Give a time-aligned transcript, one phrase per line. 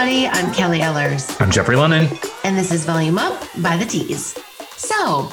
[0.00, 0.26] everybody.
[0.28, 1.38] I'm Kelly Ellers.
[1.40, 2.08] I'm Jeffrey Lennon.
[2.42, 4.32] And this is Volume Up by the Tease.
[4.76, 5.30] So,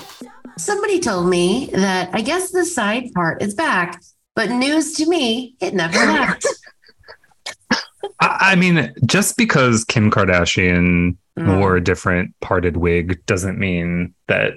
[0.57, 4.01] somebody told me that I guess the side part is back,
[4.35, 6.45] but news to me, it never left.
[8.19, 11.59] I, mean, just because Kim Kardashian Mm.
[11.59, 14.53] wore a different parted wig doesn't mean that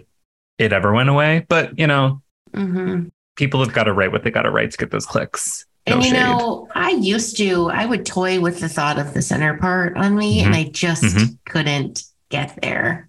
[0.57, 1.45] it ever went away.
[1.47, 2.23] But, you know,
[2.55, 5.67] hmm people have got to write what they got to write to get those clicks.
[5.91, 6.17] No And you shade.
[6.21, 10.17] know, I used to, I would toy with the thought of the center part on
[10.17, 11.37] me, and I just Mhm.
[11.47, 13.09] couldn't get there.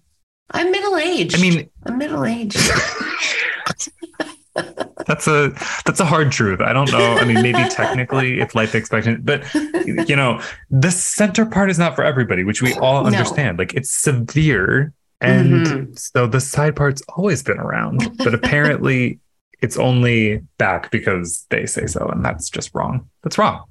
[0.50, 1.34] I'm middle aged.
[1.36, 2.58] I mean, I'm middle aged.
[5.06, 5.50] that's a
[5.86, 6.60] that's a hard truth.
[6.60, 7.14] I don't know.
[7.16, 9.42] I mean, maybe technically if life expectancy, but
[10.06, 13.06] you know, the center part is not for everybody, which we all No.
[13.06, 13.58] understand.
[13.58, 14.92] Like it's severe.
[15.20, 15.98] And Mhm.
[15.98, 19.20] so the side part's always been around, but apparently
[19.62, 22.06] it's only back because they say so.
[22.08, 23.08] And that's just wrong.
[23.22, 23.64] That's wrong.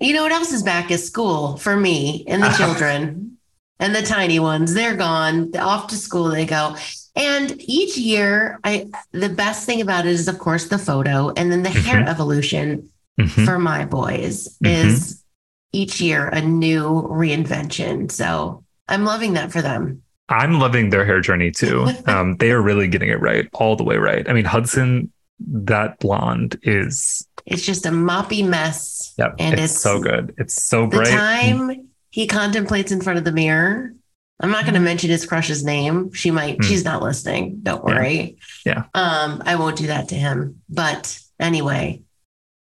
[0.00, 3.38] You know what else is back is school for me and the children
[3.80, 4.74] and the tiny ones.
[4.74, 5.56] They're gone.
[5.56, 6.76] Off to school they go.
[7.16, 11.50] And each year, I the best thing about it is, of course, the photo and
[11.50, 12.08] then the hair Mhm.
[12.08, 12.88] evolution
[13.20, 13.44] Mhm.
[13.44, 14.84] for my boys Mhm.
[14.84, 15.24] is
[15.72, 18.10] each year a new reinvention.
[18.10, 20.02] So I'm loving that for them.
[20.28, 21.86] I'm loving their hair journey too.
[22.06, 24.28] Um, they are really getting it right, all the way right.
[24.28, 25.10] I mean, Hudson,
[25.46, 29.14] that blonde is It's just a moppy mess.
[29.18, 29.36] Yep.
[29.38, 30.34] And it's, it's so good.
[30.38, 31.08] It's so The bright.
[31.08, 33.92] time he contemplates in front of the mirror.
[34.40, 36.12] I'm not going to mention his crush's name.
[36.12, 36.62] She might, Hmm.
[36.62, 37.60] she's not listening.
[37.62, 37.94] Don't Yeah.
[37.94, 38.38] worry.
[38.64, 38.84] Yeah.
[38.94, 40.62] Um, I won't do that to him.
[40.68, 42.02] But anyway,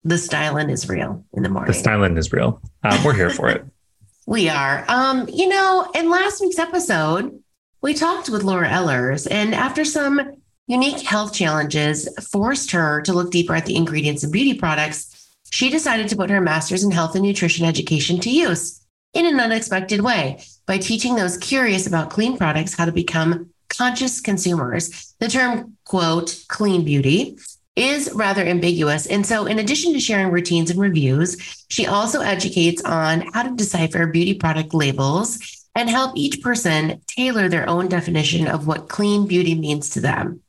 [0.04, 1.72] the styling is real in the morning.
[1.72, 2.60] The styling is real.
[2.82, 3.64] Uh, we're here for it.
[4.26, 4.86] We are.
[4.88, 7.38] Um, you know, in last week's episode,
[7.82, 10.18] we talked with Laura Ellers, and after some
[10.66, 15.70] unique health challenges forced her to look deeper at the ingredients in beauty products, she
[15.70, 20.00] decided to put her master's in health and nutrition education to use in an unexpected
[20.00, 25.14] way by teaching those curious about clean products how to become conscious consumers.
[25.20, 27.38] The term, quote, clean beauty
[27.76, 29.06] is rather ambiguous.
[29.06, 33.54] And so, in addition to sharing routines and reviews, she also educates on how to
[33.54, 39.26] decipher beauty product labels and help each person tailor their own definition of what clean
[39.26, 40.40] beauty means to them.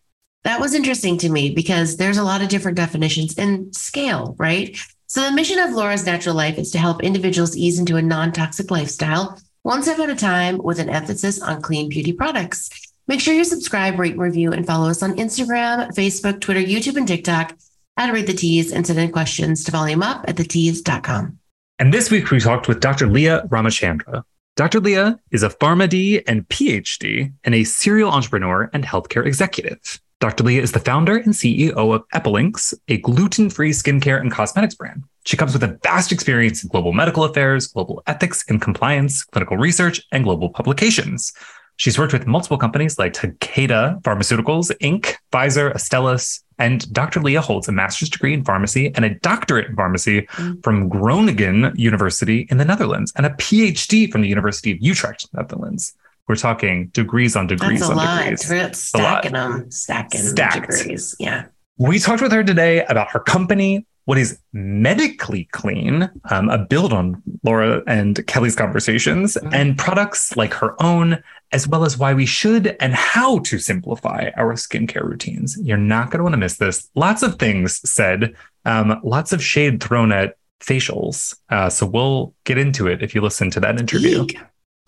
[0.45, 4.77] That was interesting to me because there's a lot of different definitions and scale, right?
[5.07, 8.31] So, the mission of Laura's Natural Life is to help individuals ease into a non
[8.31, 12.69] toxic lifestyle, one step at a time, with an emphasis on clean beauty products.
[13.07, 17.07] Make sure you subscribe, rate, review, and follow us on Instagram, Facebook, Twitter, YouTube, and
[17.07, 17.57] TikTok
[17.97, 21.39] at Rate the Teas and send in questions to volume up at thetease.com.
[21.79, 23.07] And this week we talked with Dr.
[23.07, 24.21] Leah Ramachandra.
[24.55, 24.79] Dr.
[24.79, 29.99] Leah is a PharmD and PhD and a serial entrepreneur and healthcare executive.
[30.25, 30.43] Dr.
[30.43, 35.03] Leah is the founder and CEO of Epilynx, a gluten-free skincare and cosmetics brand.
[35.23, 39.55] She comes with a vast experience in global medical affairs, global ethics and compliance, clinical
[39.55, 41.31] research, and global publications.
[41.75, 47.21] She's worked with multiple companies like Takeda Pharmaceuticals, Inc., Pfizer, Astellas, and Dr.
[47.21, 50.63] Leah holds a master's degree in pharmacy and a doctorate in pharmacy Mm.
[50.63, 55.93] from Groningen University in the Netherlands and a PhD from the University of Utrecht, Netherlands.
[56.27, 58.19] We're talking degrees on degrees That's a on lot.
[58.21, 58.49] degrees.
[58.49, 60.69] We're stacking them, stacking Stacked.
[60.69, 61.15] degrees.
[61.19, 61.45] Yeah.
[61.77, 66.93] We talked with her today about her company, what is medically clean, um, a build
[66.93, 69.53] on Laura and Kelly's conversations, Mhm.
[69.53, 71.21] and products like her own,
[71.51, 75.57] as well as why we should and how to simplify our skincare routines.
[75.61, 76.89] You're not going to want to miss this.
[76.95, 78.33] Lots of things said,
[78.65, 81.35] um, lots of shade thrown at facials.
[81.49, 84.23] Uh, so we'll get into it if you listen to that interview.
[84.23, 84.39] Eek.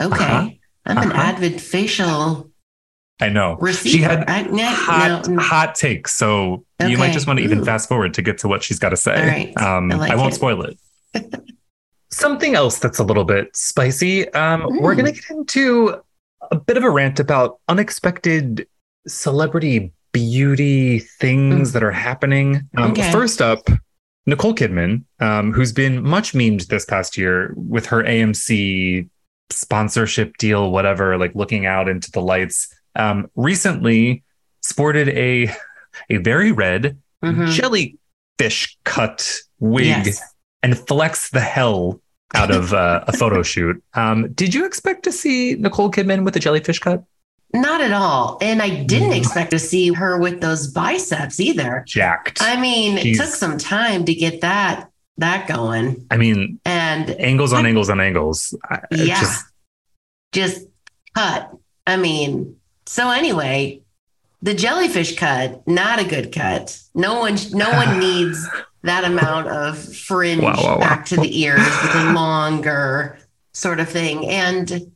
[0.02, 0.24] Okay.
[0.26, 0.50] Uh-huh.
[0.88, 1.22] I'm an Uh-huh.
[1.22, 2.50] avid facial
[3.20, 3.58] I know.
[3.60, 3.90] receiver.
[3.98, 6.14] She had I, no, hot, no, hot takes.
[6.16, 7.66] So you might just want to even Ooh.
[7.66, 9.16] fast forward to get to what she's got to say.
[9.20, 9.58] All right.
[9.58, 10.36] Um, I I, won't it.
[10.36, 10.78] spoil it.
[12.12, 14.30] Something else that's a little bit spicy.
[14.34, 14.98] Um, We're Mm.
[14.98, 16.02] going to get into
[16.52, 18.68] a bit of a rant about unexpected
[19.08, 22.68] celebrity beauty things that are happening.
[22.78, 23.12] Um, Okay.
[23.12, 23.68] First up,
[24.26, 29.10] Nicole Kidman, um, who's been much memed this past year with her AMC
[29.50, 32.74] sponsorship deal, whatever, like looking out into the lights.
[32.96, 34.24] Um, recently
[34.62, 35.50] sported a
[36.10, 37.52] a very red Mhm.
[37.52, 40.22] jellyfish cut wig Yes.
[40.64, 42.02] and flex the hell
[42.36, 43.82] out of uh, a photo shoot.
[43.94, 47.04] Um, did you expect to see Nicole Kidman with a jellyfish cut?
[47.54, 48.38] Not at all.
[48.42, 49.18] And I didn't Mm.
[49.18, 51.84] expect to see her with those biceps either.
[51.88, 52.42] Jacked.
[52.42, 56.06] I mean, it took some time to get that that going.
[56.12, 58.54] I mean, And angles on angles on angles.
[58.70, 59.46] I- yeah, just-
[60.34, 60.66] just
[61.16, 61.52] cut.
[61.86, 62.56] I mean,
[62.86, 63.82] so anyway,
[64.42, 66.78] the jellyfish cut, not a good cut.
[66.94, 68.48] No one, no one needs
[68.84, 70.80] that amount of fringe Wow, wow, wow.
[70.80, 73.18] back to the ears with a longer
[73.54, 74.28] sort of thing.
[74.30, 74.92] And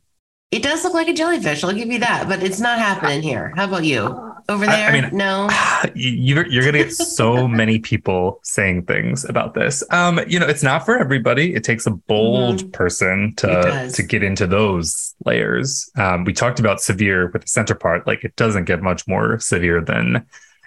[0.50, 1.64] it does look like a jellyfish.
[1.64, 3.52] I'll give you that, but it's not happening here.
[3.56, 4.31] How about you?
[4.48, 4.90] Over there?
[4.90, 5.48] I, I mean, no.
[5.94, 9.82] You're you're gonna get so many people saying things about this.
[9.90, 11.54] Um, you know, it's not for everybody.
[11.54, 12.70] It takes a bold mm-hmm.
[12.70, 15.90] person to to get into those layers.
[15.96, 18.06] Um, we talked about severe with the center part.
[18.06, 20.26] Like it doesn't get much more severe than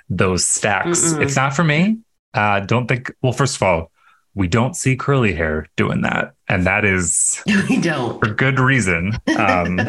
[0.10, 1.14] those stacks.
[1.14, 1.24] Mm-mm.
[1.24, 1.98] It's not for me.
[2.34, 3.14] Uh, don't think.
[3.22, 3.92] Well, first of all,
[4.36, 9.18] we don't see curly hair doing that, and that is we don't for good reason.
[9.38, 9.80] Um,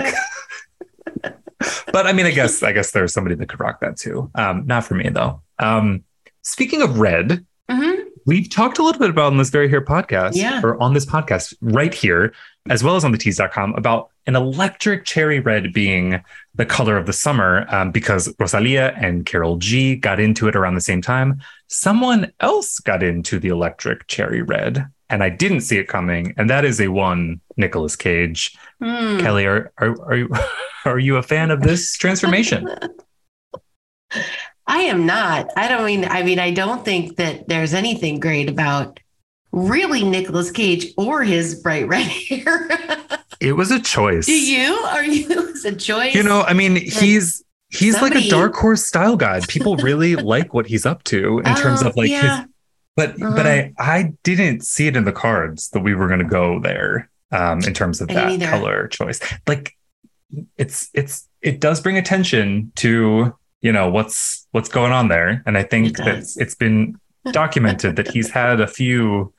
[1.93, 4.31] but I mean, I guess I guess there's somebody that could rock that too.
[4.35, 5.43] Um, not for me though.
[5.59, 6.05] Um,
[6.43, 8.03] speaking of red, mm-hmm.
[8.27, 10.61] we've talked a little bit about on this very here podcast, yeah.
[10.63, 12.33] or on this podcast right here,
[12.69, 16.21] as well as on the tease.com about an electric cherry red being
[16.55, 20.75] the color of the summer um, because Rosalia and Karol G got into it around
[20.75, 21.41] the same time.
[21.69, 26.35] Someone else got into the electric cherry red, and I didn't see it coming.
[26.37, 28.57] And that is a one Nicolas Cage.
[28.83, 29.21] Mm.
[29.21, 30.31] Kelly, are, are, are, you,
[30.85, 32.69] are you a fan of this transformation?
[34.69, 35.51] I am not.
[35.57, 38.99] I don't mean, I mean, I don't think that there's anything great about
[39.53, 42.69] really Nicolas Cage or his bright red hair.
[43.41, 44.27] it was a choice.
[44.27, 44.75] Do you?
[44.75, 45.55] Are you?
[45.65, 46.15] A choice.
[46.15, 48.17] You know, I mean, he's he's somebody...
[48.17, 49.49] like a dark horse style guide.
[49.49, 52.43] People really like what he's up to in terms of like yeah.
[52.43, 52.49] his.
[52.97, 53.37] But uh-huh.
[53.37, 56.59] but I I didn't see it in the cards that we were going to go
[56.59, 59.21] there um, in terms of that color choice.
[59.47, 59.77] Like
[60.57, 65.59] it's it's it does bring attention to you know what's what's going on there, and
[65.59, 66.99] I think it that it's been
[67.33, 69.33] documented that he's had a few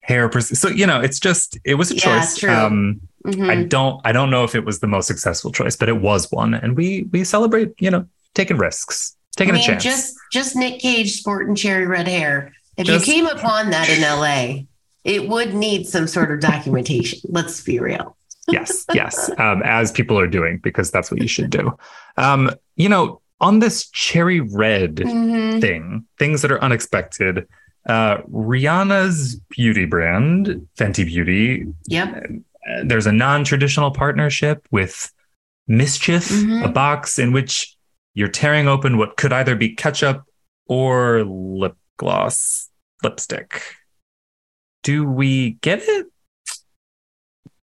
[0.00, 0.28] hair.
[0.28, 2.44] Pers- so you know, it's just it was a yeah, choice.
[2.44, 3.50] Um, mm-hmm.
[3.50, 6.30] I don't I don't know if it was the most successful choice, but it was
[6.30, 9.84] one, and we we celebrate you know taking risks, taking I mean, a chance.
[9.84, 12.52] Just just Nick Cage sporting cherry red hair.
[12.78, 14.62] If just, you came upon that in LA,
[15.04, 17.18] it would need some sort of documentation.
[17.28, 18.16] Let's be real.
[18.48, 21.76] yes, yes, um, as people are doing because that's what you should do.
[22.16, 25.60] Um, you know, on this cherry red mm-hmm.
[25.60, 27.46] thing, things that are unexpected.
[27.86, 31.66] Uh, Rihanna's beauty brand, Fenty Beauty.
[31.86, 32.24] Yep.
[32.26, 35.10] Uh, there's a non-traditional partnership with
[35.70, 36.64] MSCHF, mm-hmm.
[36.64, 37.76] a box in which
[38.14, 40.24] you're tearing open what could either be ketchup
[40.66, 42.70] or lip gloss
[43.02, 43.62] lipstick.
[44.82, 46.06] Do we get it?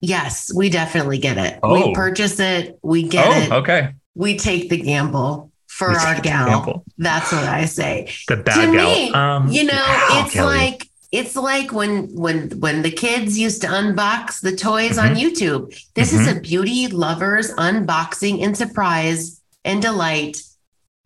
[0.01, 1.59] Yes, we definitely get it.
[1.63, 1.87] Oh.
[1.87, 2.77] We purchase it.
[2.83, 3.51] We get oh, it.
[3.61, 3.93] Okay.
[4.13, 6.83] We take the gamble for we our gal.
[6.97, 8.11] That's what I say.
[8.27, 8.87] The bad to gal.
[8.87, 10.57] Me, um, you know, it's Kelly.
[10.57, 15.11] like it's like when when when the kids used to unbox the toys mm-hmm.
[15.11, 15.77] on YouTube.
[15.93, 16.21] This mm-hmm.
[16.21, 20.41] is a beauty lovers unboxing and surprise and delight.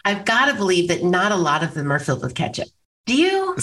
[0.06, 2.70] I've got to believe that not a lot of them are filled with ketchup.
[3.06, 3.58] Do you?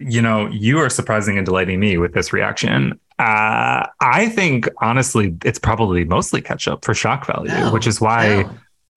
[0.00, 3.00] You know, you are surprising and delighting me with this reaction.
[3.18, 8.48] Uh, I think honestly, it's probably mostly ketchup for shock value, oh, which is why.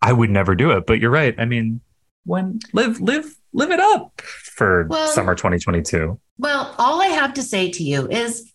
[0.02, 0.86] I would never do it.
[0.86, 1.34] But you're right.
[1.40, 1.82] I mean,
[2.26, 6.20] when live live live it up for well, summer 2022.
[6.38, 8.52] Well, all I have to say to you is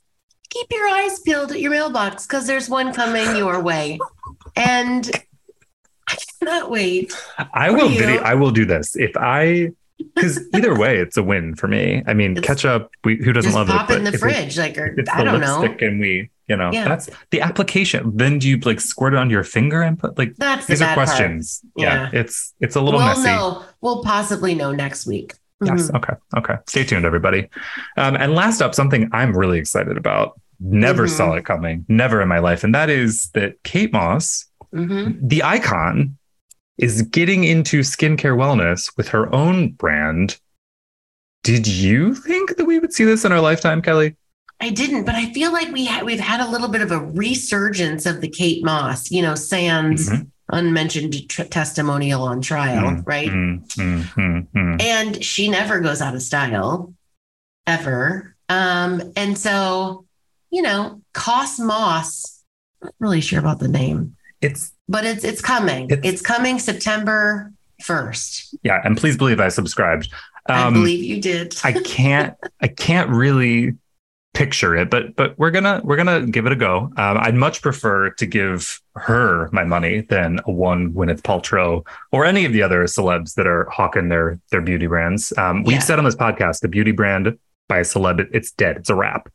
[0.51, 3.99] keep your eyes peeled at your mailbox because there's one coming your way.
[4.55, 5.11] And
[6.09, 7.13] I cannot wait.
[7.53, 8.97] I will video I will do this.
[8.97, 9.71] If I
[10.15, 12.03] because either way, it's a win for me.
[12.07, 12.91] I mean, it's, ketchup.
[13.05, 13.95] We, who doesn't love pop it?
[13.95, 15.87] Pop in the fridge, like or, it's I the don't lipstick, know.
[15.89, 16.89] and we, you know, yeah.
[16.89, 18.17] that's the application.
[18.17, 20.37] Then do you like squirt it on your finger and put like?
[20.37, 21.63] That's these the are questions.
[21.77, 22.11] Yeah.
[22.13, 22.21] yeah.
[22.21, 23.25] it's it's a little we'll messy.
[23.25, 23.65] Know.
[23.81, 25.35] We'll possibly know next week.
[25.63, 25.91] Yes.
[25.91, 25.97] Mm-hmm.
[25.97, 26.13] Okay.
[26.37, 26.55] Okay.
[26.67, 27.49] Stay tuned, everybody.
[27.97, 30.41] Um, and last up, something I'm really excited about.
[30.59, 31.17] Never mm-hmm.
[31.17, 31.85] saw it coming.
[31.89, 35.27] Never in my life, and that is that Kate Moss, mm-hmm.
[35.27, 36.17] the icon,
[36.81, 40.41] is getting into skincare wellness with her own brand
[41.43, 44.17] did you think that we would see this in our lifetime, Kelly?
[44.61, 46.99] I didn't, but I feel like we ha- we've had a little bit of a
[46.99, 50.25] resurgence of the Kate Moss, you know, Sans mm-hmm.
[50.51, 53.03] unmentioned tr- testimonial on trial, mm-hmm.
[53.05, 53.31] right?
[53.31, 54.77] Mm-hmm.
[54.81, 56.93] And she never goes out of style,
[57.67, 58.37] ever.
[58.51, 60.05] Um, and so,
[60.51, 62.41] you know, Cosmoss,
[62.83, 64.17] not really sure about the name.
[64.41, 65.91] It's but it's it's coming.
[65.91, 68.55] It's, it's coming September 1st.
[68.63, 70.13] Yeah, and please believe I subscribed.
[70.49, 71.57] Um, I believe you did.
[71.65, 72.35] I can't.
[72.61, 73.75] I can't really
[74.33, 76.93] picture it, but but we're gonna we're gonna give it a go.
[76.97, 82.25] Um, I'd much prefer to give her my money than a one Gwyneth Paltrow or
[82.25, 85.33] any of the other celebs that are hawking their their beauty brands.
[85.37, 85.81] Um, we've yeah.
[85.81, 88.77] said on this podcast, the beauty brand by a celeb, it's dead.
[88.77, 89.29] It's a wrap.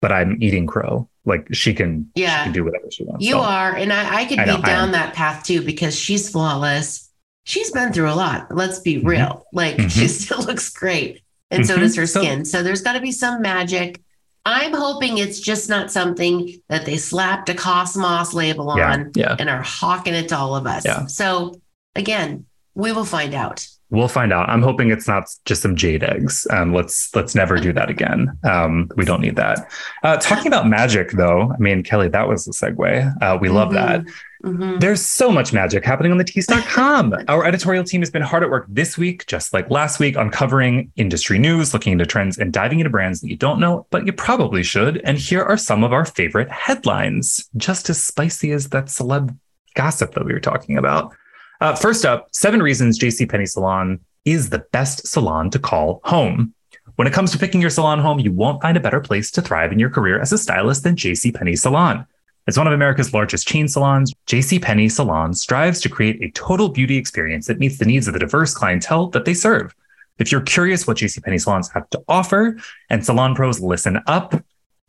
[0.00, 1.08] But I'm eating crow.
[1.24, 3.24] Like she can, yeah, she can do whatever she wants.
[3.24, 6.28] You so, are, and I, I could I be down that path too because she's
[6.28, 7.10] flawless
[7.44, 8.54] she's been through a lot.
[8.54, 9.08] Let's be mm-hmm.
[9.08, 9.46] real.
[9.52, 9.88] Like mm-hmm.
[9.88, 11.22] she still looks great.
[11.50, 11.74] And mm-hmm.
[11.74, 12.44] so does her skin.
[12.44, 14.00] So, so there's got to be some magic
[14.44, 19.36] I'm hoping it's just not something that they slapped a Cosmoss label Yeah, on yeah.
[19.38, 20.84] and are hawking it to all of us.
[20.84, 21.06] Yeah.
[21.06, 21.60] So
[21.94, 23.66] again, we will find out.
[23.92, 24.48] We'll find out.
[24.48, 26.46] I'm hoping it's not just some jade eggs.
[26.50, 28.36] Um, let's let's never do that again.
[28.42, 29.70] Um, we don't need that.
[30.02, 33.22] Uh, talking about magic, though, I mean, Kelly, that was the segue.
[33.22, 34.02] Uh, we love that.
[34.42, 34.80] Mhm.
[34.80, 37.14] There's so much magic happening on the tease.com.
[37.28, 40.90] Our editorial team has been hard at work this week, just like last week, uncovering
[40.96, 44.12] industry news, looking into trends, and diving into brands that you don't know, but you
[44.12, 45.00] probably should.
[45.04, 49.36] And here are some of our favorite headlines, just as spicy as that celeb
[49.74, 51.14] gossip that we were talking about.
[51.62, 56.52] Uh, first up, seven reasons JCPenney Salon is the best salon to call home.
[56.96, 59.42] When it comes to picking your salon home, you won't find a better place to
[59.42, 62.04] thrive in your career as a stylist than JCPenney Salon.
[62.48, 66.96] As one of America's largest chain salons, JCPenney Salon strives to create a total beauty
[66.96, 69.72] experience that meets the needs of the diverse clientele that they serve.
[70.18, 72.56] If you're curious what JCPenney salons have to offer,
[72.90, 74.34] and salon pros listen up,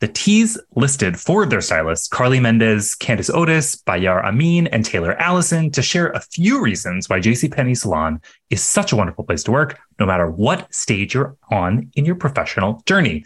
[0.04, 5.14] the teas listed four of their stylists, Carly Mendez, Candice Otis, Bayar Amin, and Taylor
[5.14, 8.20] Allison, to share a few reasons why JCPenney Salon
[8.50, 12.16] is such a wonderful place to work, no matter what stage you're on in your
[12.16, 13.24] professional journey.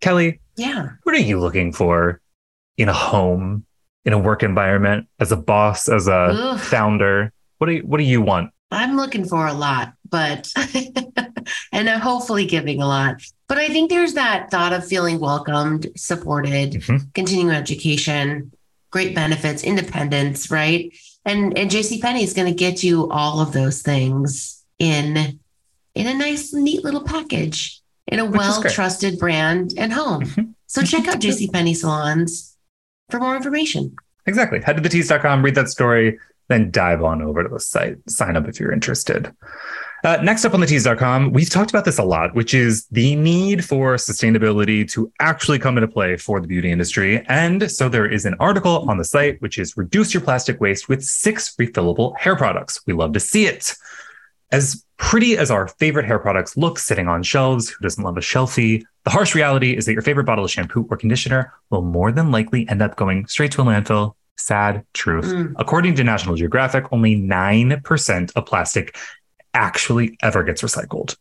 [0.00, 0.88] Kelly, Yeah.
[1.02, 2.22] what are you looking for
[2.78, 3.66] in a home,
[4.06, 6.62] in a work environment, as a boss, as a Oof.
[6.62, 7.30] founder?
[7.58, 8.52] What do you, what do you want?
[8.70, 10.50] I'm looking for a lot, but
[11.76, 13.22] and hopefully giving a lot.
[13.48, 17.12] But I think there's that thought of feeling welcomed, supported, Mhm.
[17.14, 18.50] continuing education,
[18.90, 20.92] great benefits, independence, right?
[21.24, 25.38] And and JC JCPenney is going to get you all of those things in
[25.94, 28.38] in a nice, neat little package in a great.
[28.38, 30.22] well-trusted brand and home.
[30.24, 30.54] Mhm.
[30.66, 32.56] So check out JC JCPenney salons
[33.10, 33.94] for more information.
[34.26, 34.60] Exactly.
[34.60, 36.18] Head to the tease.com, read that story,
[36.48, 37.96] then dive on over to the site.
[38.08, 39.32] Sign up if you're interested.
[40.04, 43.16] Uh, next up on the tease.com, we've talked about this a lot, which is the
[43.16, 47.24] need for sustainability to actually come into play for the beauty industry.
[47.28, 50.88] And so there is an article on the site, which is reduce your plastic waste
[50.88, 52.80] with six refillable hair products.
[52.86, 53.74] We love to see it.
[54.52, 58.20] As pretty as our favorite hair products look sitting on shelves, who doesn't love a
[58.20, 58.84] shelfie?
[59.04, 62.30] The harsh reality is that your favorite bottle of shampoo or conditioner will more than
[62.30, 64.14] likely end up going straight to a landfill.
[64.38, 65.24] Sad truth.
[65.24, 65.54] Mm.
[65.56, 68.96] According to National Geographic, only 9% of plastic
[69.56, 71.16] actually ever gets recycled.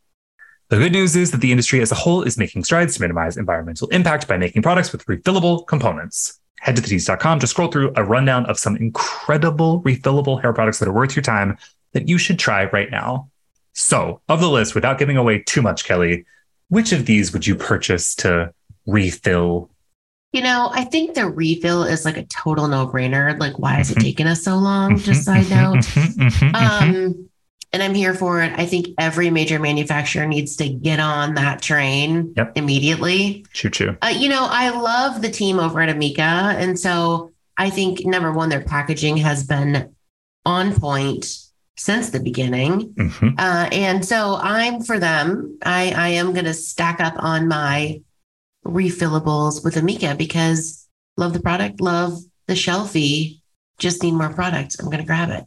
[0.70, 3.38] The good news is that the industry as a whole is making strides to minimize
[3.38, 6.40] environmental impact by making products with refillable components.
[6.60, 10.88] Head to thetease.com to scroll through a rundown of some incredible refillable hair products that
[10.88, 11.58] are worth your time
[11.94, 13.30] that you should try right now.
[13.74, 16.26] So, of the list, without giving away too much, Kelly,
[16.70, 18.52] which of these would you purchase to
[18.88, 19.70] refill?
[20.34, 23.40] You know, I think the refill is like a total no-brainer.
[23.40, 24.02] Like, why is it Mhm.
[24.02, 24.98] taking us so long?
[24.98, 25.86] Just side note.
[26.56, 27.30] Um,
[27.76, 28.54] and I'm here for it.
[28.58, 32.54] I think every major manufacturer needs to get on that train Yep.
[32.56, 33.46] immediately.
[33.52, 33.98] choo choo.
[34.02, 36.56] Uh, you know, I love the team over at Amika.
[36.56, 39.94] And so I think number one, their packaging has been
[40.46, 41.28] on point
[41.76, 42.94] since the beginning.
[42.94, 43.36] Mhm.
[43.38, 45.58] Uh, and so I'm for them.
[45.66, 48.00] I, I am going to stack up on my
[48.66, 52.18] refillables with Amika because love the product, love
[52.48, 53.42] the shelfie,
[53.80, 54.78] just need more product.
[54.80, 55.44] I'm going to grab it.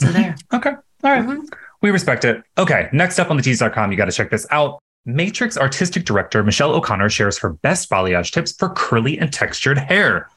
[0.00, 0.12] So Mhm.
[0.12, 0.36] there.
[0.54, 0.70] Okay.
[1.04, 1.24] All right.
[1.26, 1.48] Mhm.
[1.82, 2.42] We respect it.
[2.56, 2.88] Okay.
[2.92, 4.78] Next up on the tease.com, you got to check this out.
[5.04, 10.28] Matrix artistic director Michelle O'Connor shares her best balayage tips for curly and textured hair.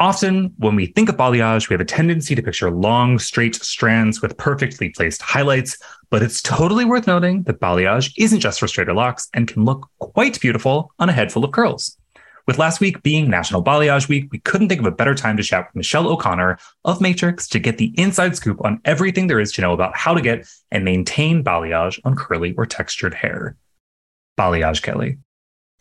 [0.00, 4.20] Often, when we think of balayage, we have a tendency to picture long, straight strands
[4.20, 5.78] with perfectly placed highlights,
[6.10, 9.88] but it's totally worth noting that balayage isn't just for straighter locks and can look
[10.00, 11.96] quite beautiful on a head full of curls.
[12.46, 15.42] With last week being National Balayage Week, we couldn't think of a better time to
[15.42, 19.50] chat with Michelle O'Connor of Matrix to get the inside scoop on everything there is
[19.52, 23.56] to know about how to get and maintain balayage on curly or textured hair.
[24.38, 25.18] Balayage, Kelly.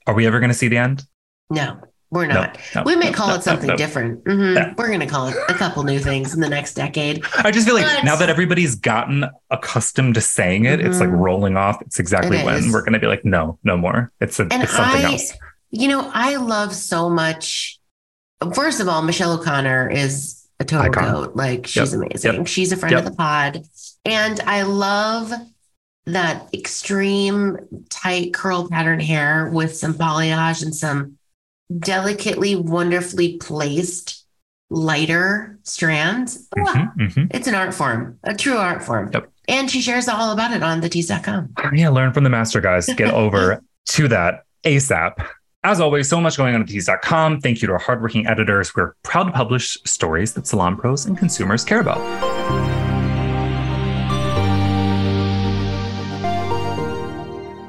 [0.08, 1.03] Are we ever going to see the end?
[1.50, 2.58] No, we're not.
[2.75, 3.77] no, we may no, call no, it something no, no.
[3.77, 4.24] different.
[4.24, 4.55] Mhm.
[4.55, 4.74] Yeah.
[4.77, 7.25] We're going to call it a couple new things in the next decade.
[7.39, 11.10] I just feel like But- now that everybody's gotten accustomed to saying it, it's like
[11.10, 11.20] Mhm.
[11.20, 11.82] rolling off.
[11.82, 12.72] It's exactly It when is.
[12.72, 14.12] we're going to be like, no, no more.
[14.22, 15.34] It's, a, it's something I, else.
[15.74, 17.80] You know, I love so much.
[18.53, 21.12] First of all, Michelle O'Connor is a total Icon.
[21.12, 21.36] goat.
[21.36, 22.01] Like she's Yep.
[22.03, 22.34] amazing.
[22.36, 22.48] Yep.
[22.48, 23.06] She's a friend Yep.
[23.06, 23.63] of the pod,
[24.06, 25.32] and I love
[26.06, 27.58] that extreme
[27.89, 31.18] tight curl pattern hair with some balayage and some
[31.80, 34.25] delicately, wonderfully placed
[34.70, 36.48] lighter strands.
[36.58, 37.27] Ah, Mhm, mhm.
[37.34, 39.10] It's an art form, a true art form.
[39.13, 39.30] Yep.
[39.48, 41.50] And she shares all about it on thetease.com.
[41.74, 42.86] Yeah, learn from the master, guys.
[42.88, 45.13] Get over to that ASAP.
[45.65, 47.39] As always, so much going on at tease.com.
[47.39, 48.75] Thank you to our hardworking editors.
[48.75, 52.00] We're proud to publish stories that salon pros and consumers care about.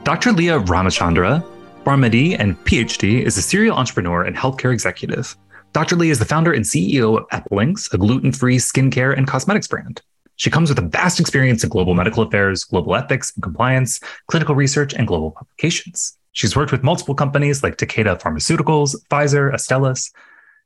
[0.04, 0.32] Dr.
[0.32, 1.44] Leah Ramachandra
[1.84, 5.36] PharmD and PhD is a serial entrepreneur and healthcare executive.
[5.72, 5.94] Dr.
[5.94, 10.02] Leah is the founder and CEO of Epilynx, a gluten free skincare and cosmetics brand.
[10.34, 14.56] She comes with a vast experience in global medical affairs, global ethics and compliance, clinical
[14.56, 16.16] research, and global publications.
[16.34, 20.12] She's worked with multiple companies like Takeda Pharmaceuticals, Pfizer, Astellas.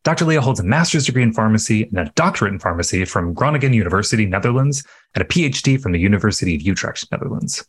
[0.03, 0.25] Dr.
[0.25, 4.25] Leah holds a master's degree in pharmacy and a doctorate in pharmacy from Groningen University,
[4.25, 4.83] Netherlands,
[5.15, 7.67] and a PhD from the University of Utrecht, Netherlands.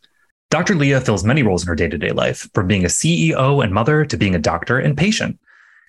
[0.50, 0.74] Dr.
[0.74, 3.72] Leah fills many roles in her day to day life, from being a CEO and
[3.72, 5.38] mother to being a doctor and patient.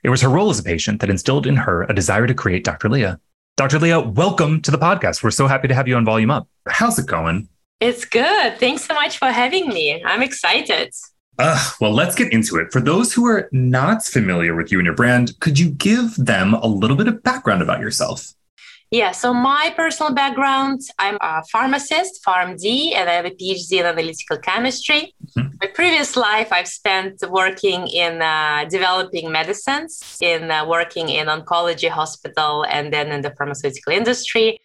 [0.03, 2.65] It was her role as a patient that instilled in her a desire to create
[2.65, 2.89] Dr.
[2.89, 3.21] Leah.
[3.55, 3.79] Dr.
[3.79, 5.23] Leah, welcome to the podcast.
[5.23, 6.49] We're so happy to have you on Volume Up.
[6.67, 7.47] How's it going?
[7.79, 8.57] It's good.
[8.57, 10.03] Thanks so much for having me.
[10.03, 10.91] I'm excited.
[11.37, 12.71] Uh, well, let's get into it.
[12.71, 16.53] For those who are not familiar with you and your brand, could you give them
[16.53, 18.33] a little bit of background about yourself?
[18.91, 23.85] Yeah, so my personal background, I'm a pharmacist, PharmD, and I have a PhD in
[23.85, 25.15] analytical chemistry.
[25.37, 25.55] Mm-hmm.
[25.61, 31.87] My previous life, I've spent working in uh, developing medicines, in uh, working in oncology
[31.87, 34.59] hospital, and then in the pharmaceutical industry.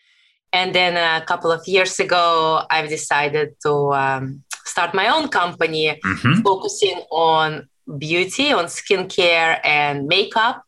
[0.52, 5.98] And then a couple of years ago, I've decided to um, start my own company
[6.04, 6.40] mm-hmm.
[6.42, 7.68] focusing on
[7.98, 10.62] beauty, on skincare and makeup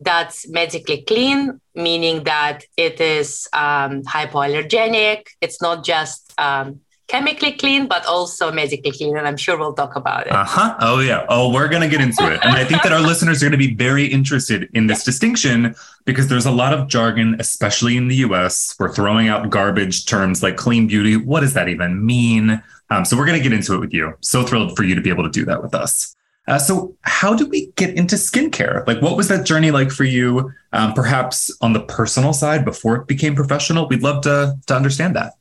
[0.00, 5.26] that's medically clean, meaning that it is um, hypoallergenic.
[5.40, 9.16] It's not just um, chemically clean, but also medically clean.
[9.16, 10.32] And I'm sure we'll talk about it.
[10.32, 10.76] Uh huh.
[10.80, 11.26] Oh, yeah.
[11.28, 12.40] Oh, we're going to get into it.
[12.42, 15.74] And I think that our listeners are going to be very interested in this distinction
[16.04, 18.74] because there's a lot of jargon, especially in the US.
[18.78, 21.16] We're throwing out garbage terms like clean beauty.
[21.16, 22.62] What does that even mean?
[22.92, 24.12] Um, so we're going to get into it with you.
[24.20, 26.14] So thrilled for you to be able to do that with us.
[26.48, 28.84] Uh, so, how did we get into skincare?
[28.86, 30.50] Like, what was that journey like for you?
[30.72, 33.86] Um, perhaps on the personal side before it became professional.
[33.86, 35.34] We'd love to to understand that.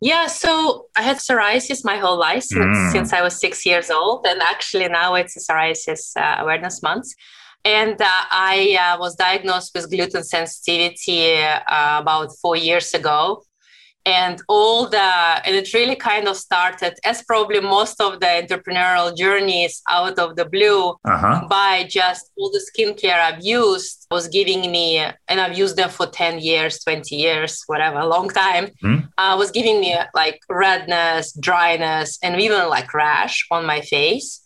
[0.00, 2.92] Yeah, so I had psoriasis my whole life since, mm.
[2.92, 7.08] since I was six years old, and actually now it's a psoriasis uh, awareness month.
[7.64, 13.42] And uh, I uh, was diagnosed with gluten sensitivity uh, about four years ago
[14.04, 19.14] and all the and it really kind of started as probably most of the entrepreneurial
[19.16, 21.46] journeys out of the blue uh-huh.
[21.48, 26.06] by just all the skincare I've used was giving me and I've used them for
[26.06, 29.08] 10 years 20 years whatever a long time mm.
[29.18, 34.40] uh, was giving me like redness dryness and even like rash on my face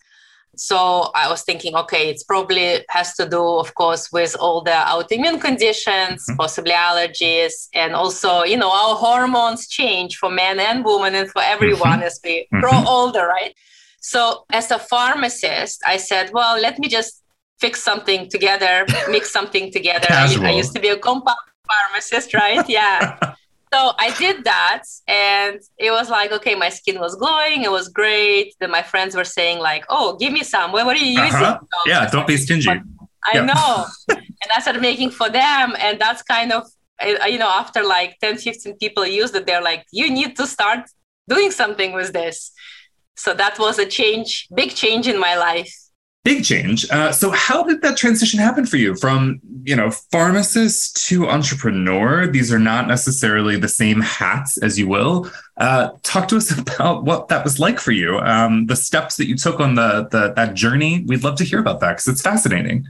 [0.55, 4.71] so I was thinking, okay, it's probably has to do, of course, with all the
[4.71, 6.35] autoimmune conditions, mm-hmm.
[6.35, 11.41] possibly allergies, and also, you know, our hormones change for men and women and for
[11.41, 12.03] everyone mm-hmm.
[12.03, 12.59] as we mm-hmm.
[12.59, 13.55] grow older, right?
[13.99, 17.23] So as a pharmacist, I said, well, let me just
[17.59, 20.07] fix something together, mix something together.
[20.09, 21.37] I, I, used to be a compound
[21.67, 22.67] pharmacist, right?
[22.69, 23.17] Yeah.
[23.73, 27.63] so I did that, and it was like, okay, my skin was glowing.
[27.63, 28.53] It was great.
[28.59, 30.71] Then my friends were saying like, "Oh, give me some.
[30.71, 31.25] What, what are you uh-huh.
[31.25, 31.83] using?" Uh-huh.
[31.87, 32.69] yeah, don't be stingy.
[32.69, 32.81] I
[33.33, 33.45] yeah.
[33.45, 33.85] know.
[34.09, 36.63] and I started making for them, and that's kind of
[37.27, 40.89] you know after like 10 15 people used it they're like you need to start
[41.27, 42.51] doing something with this
[43.15, 45.73] so that was a change big change in my life
[46.23, 46.89] big change.
[46.89, 52.27] Uh, so how did that transition happen for you from, you know, pharmacist to entrepreneur?
[52.27, 55.29] These are not necessarily the same hats as you will.
[55.57, 58.19] Uh, talk to us about what that was like for you.
[58.19, 61.03] Um, the steps that you took on the, the that journey.
[61.07, 62.87] We'd love to hear about that because it's fascinating.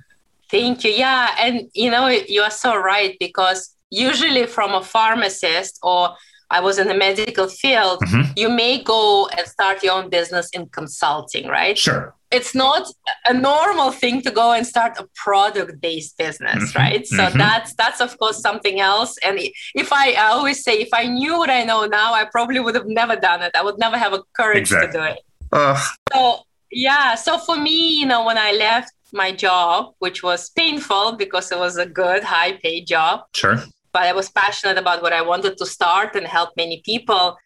[0.52, 0.91] Thank you.
[0.91, 1.36] Yeah.
[1.39, 6.15] And you know, you are so right because usually from a pharmacist or
[6.54, 8.32] I was in the medical field, mm-hmm.
[8.36, 11.78] you may go and start your own business in consulting, right?
[11.78, 12.92] Sure it's not
[13.26, 16.80] a normal thing to go and start a product based business mm-hmm.
[16.80, 17.38] right so mm-hmm.
[17.38, 19.39] that's that's of course something else and
[19.76, 22.76] if I, I always say if i knew what i know now i probably would
[22.76, 24.88] have never done it i would never have a courage exactly.
[24.88, 25.20] to do it
[25.52, 25.80] uh.
[26.12, 26.39] so
[26.72, 31.52] yeah so for me you know when i left my job which was painful because
[31.52, 35.21] it was a good high paid job sure but i was passionate about what i
[35.21, 37.38] wanted to start and help many people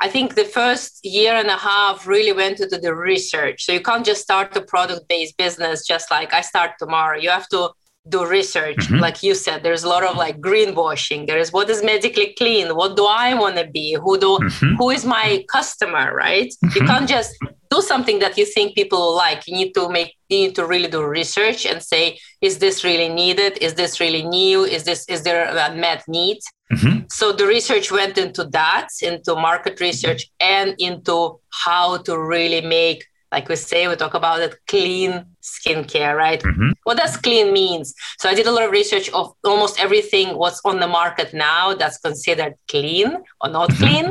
[0.00, 3.64] I think the first year and a half really went into the research.
[3.64, 7.16] So you can't just start a product based business just like I start tomorrow.
[7.16, 7.70] You have to
[8.08, 8.76] do research.
[8.76, 8.98] Mm-hmm.
[8.98, 11.26] Like you said, there's a lot of like greenwashing.
[11.26, 12.74] There is what is medically clean?
[12.76, 13.94] What do I want to be?
[13.94, 14.74] Who do mm-hmm.
[14.76, 16.52] who is my customer, right?
[16.52, 16.78] Mm-hmm.
[16.78, 17.32] You can't just
[17.74, 19.40] do something that you think people will like.
[19.46, 23.08] You need to make you need to really do research and say, is this really
[23.08, 23.52] needed?
[23.66, 24.64] Is this really new?
[24.76, 26.40] Is this is there a unmet need?
[26.72, 26.98] Mm-hmm.
[27.18, 31.16] So the research went into that, into market research, and into
[31.64, 33.00] how to really make,
[33.34, 35.10] like we say, we talk about it, clean
[35.52, 36.42] skincare, right?
[36.42, 36.70] Mm-hmm.
[36.86, 37.86] What does clean means?
[38.20, 41.74] So I did a lot of research of almost everything what's on the market now
[41.80, 43.08] that's considered clean
[43.40, 43.82] or not mm-hmm.
[43.82, 44.06] clean,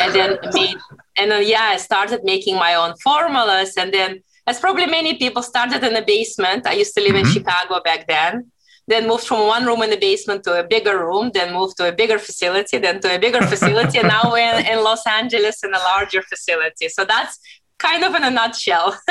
[0.00, 0.78] and then made,
[1.18, 4.10] and then yeah, I started making my own formulas, and then
[4.50, 6.66] as probably many people started in the basement.
[6.66, 7.26] I used to live mm-hmm.
[7.26, 8.50] in Chicago back then.
[8.86, 11.84] Then moved from one room in the basement to a bigger room, then moved to
[11.88, 15.56] a bigger facility, then to a bigger facility, and now we're in, in Los Angeles
[15.64, 16.86] in a larger facility.
[16.96, 17.34] So that's
[17.78, 18.98] kind of in a nutshell.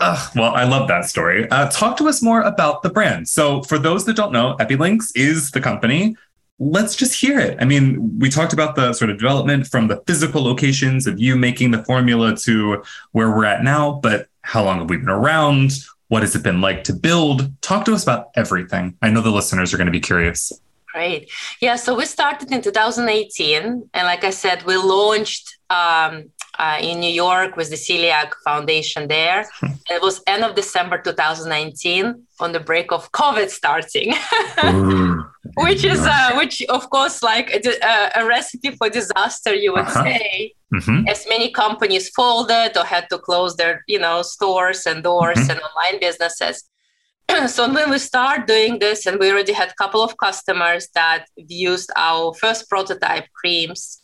[0.00, 1.48] well, I love that story.
[1.50, 3.28] Uh, talk to us more about the brand.
[3.28, 6.16] So, for those that don't know, Epilynx is the company
[6.60, 7.56] let's just hear it.
[7.58, 11.34] I mean, we talked about the sort of development from the physical locations of you
[11.34, 15.72] making the formula to where we're at now, but how long have we been around?
[16.08, 17.50] What has it been like to build?
[17.62, 18.96] Talk to us about everything.
[19.00, 20.52] I know the listeners are going to be curious.
[20.92, 21.30] Great.
[21.60, 21.76] Yeah.
[21.76, 23.90] So we started in 2018.
[23.94, 29.08] And like I said, we launched um, uh, in New York with the Celiac Foundation
[29.08, 29.48] there.
[29.60, 29.72] Hmm.
[29.88, 34.08] it was end of December 2019 on the break of COVID starting,
[35.64, 40.04] which is uh, which of course like a, a, recipe for disaster, you would uh-huh.
[40.04, 40.54] say.
[40.74, 41.08] Mm-hmm.
[41.08, 45.52] As many companies folded or had to close their you know stores and doors mm-hmm.
[45.52, 46.64] and online businesses.
[47.46, 51.24] so when we start doing this, and we already had a couple of customers that
[51.36, 53.99] used our first prototype creams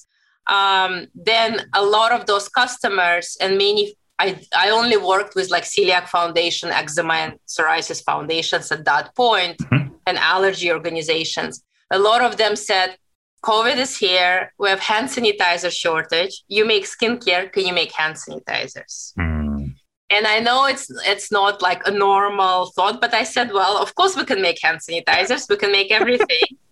[0.49, 5.65] um, then a lot of those customers and many I, I only worked with like
[5.65, 9.95] celiac foundation eczema and psoriasis foundations at that point, mm-hmm.
[10.07, 11.63] and allergy organizations.
[11.91, 12.97] A lot of them said
[13.43, 14.53] covid is here.
[14.59, 16.45] We have hand sanitizer shortage.
[16.49, 17.53] You make skincare.
[17.53, 19.13] Can you make hand sanitizers?
[19.19, 19.75] Mm.
[20.09, 23.93] and i know it's it's not like a normal thought but i said well of
[23.97, 25.49] course we can make hand sanitizers.
[25.49, 26.47] We can make everything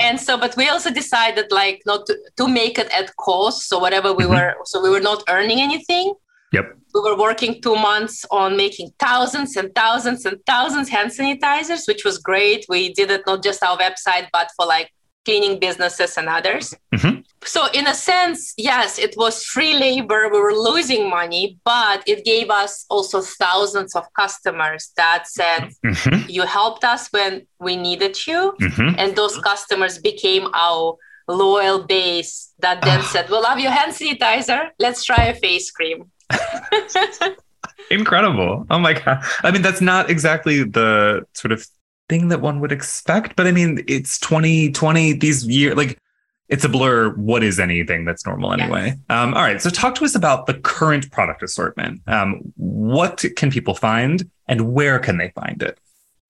[0.00, 3.68] and so but we also decided like not to, to make it at cost.
[3.68, 4.34] So whatever we mm-hmm.
[4.34, 6.14] were so we were not earning anything.
[6.52, 6.64] Yep.
[6.94, 12.04] We were working two months on making thousands and thousands and thousands hand sanitizers which
[12.04, 12.64] was great.
[12.68, 14.90] We did it not just our website but for like
[15.28, 16.74] cleaning businesses and others.
[16.94, 17.20] Mm-hmm.
[17.44, 20.20] So, in a sense, yes, it was free labor.
[20.32, 26.30] We were losing money, but it gave us also thousands of customers that said, mm-hmm.
[26.36, 28.40] You helped us when we needed you.
[28.60, 28.90] Mm-hmm.
[29.00, 30.96] And those customers became our
[31.28, 32.32] loyal base
[32.64, 33.10] that then ah.
[33.12, 34.70] said, We love your hand sanitizer.
[34.78, 36.10] Let's try a face cream.
[37.90, 38.66] Incredible.
[38.70, 39.18] Oh my God.
[39.42, 41.66] I mean, that's not exactly the sort of
[42.08, 43.36] thing that one would expect.
[43.36, 45.98] But I mean, it's 2020, these years, like
[46.48, 47.10] it's a blur.
[47.14, 48.86] What is anything that's normal anyway?
[48.86, 48.98] Yes.
[49.10, 49.60] Um, all right.
[49.60, 52.00] So talk to us about the current product assortment.
[52.06, 55.78] Um, what can people find and where can they find it?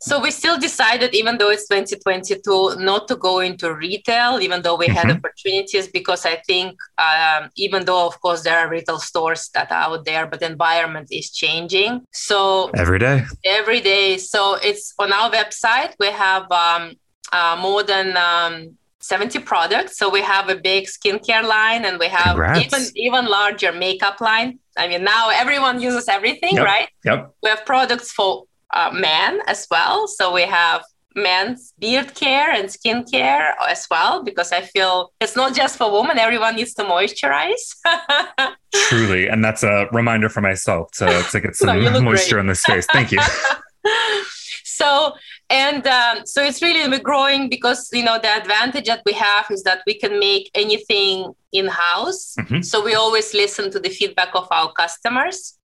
[0.00, 4.76] So we still decided, even though it's 2022, not to go into retail, even though
[4.76, 4.94] we mm-hmm.
[4.94, 9.72] had opportunities, because I think um, even though, of course, there are retail stores that
[9.72, 12.02] are out there, but the environment is changing.
[12.12, 14.18] So every day, every day.
[14.18, 15.94] So it's on our website.
[15.98, 16.92] We have um,
[17.32, 19.98] uh, more than um, 70 products.
[19.98, 22.60] So we have a big skincare line, and we have Congrats.
[22.64, 24.60] even even larger makeup line.
[24.76, 26.64] I mean, now everyone uses everything, yep.
[26.64, 26.88] right?
[27.04, 27.34] Yep.
[27.42, 30.06] We have products for uh, men as well.
[30.08, 30.82] So we have
[31.14, 35.90] men's beard care and skin care as well because I feel it's not just for
[35.90, 36.18] women.
[36.18, 37.74] Everyone needs to moisturize.
[38.88, 42.40] Truly, and that's a reminder for myself to to get some no, moisture great.
[42.40, 42.86] in this face.
[42.92, 43.20] Thank you.
[44.64, 45.12] so
[45.50, 49.46] and um, so it's really we're growing because you know the advantage that we have
[49.50, 52.34] is that we can make anything in house.
[52.38, 52.62] Mm-hmm.
[52.62, 55.58] So we always listen to the feedback of our customers,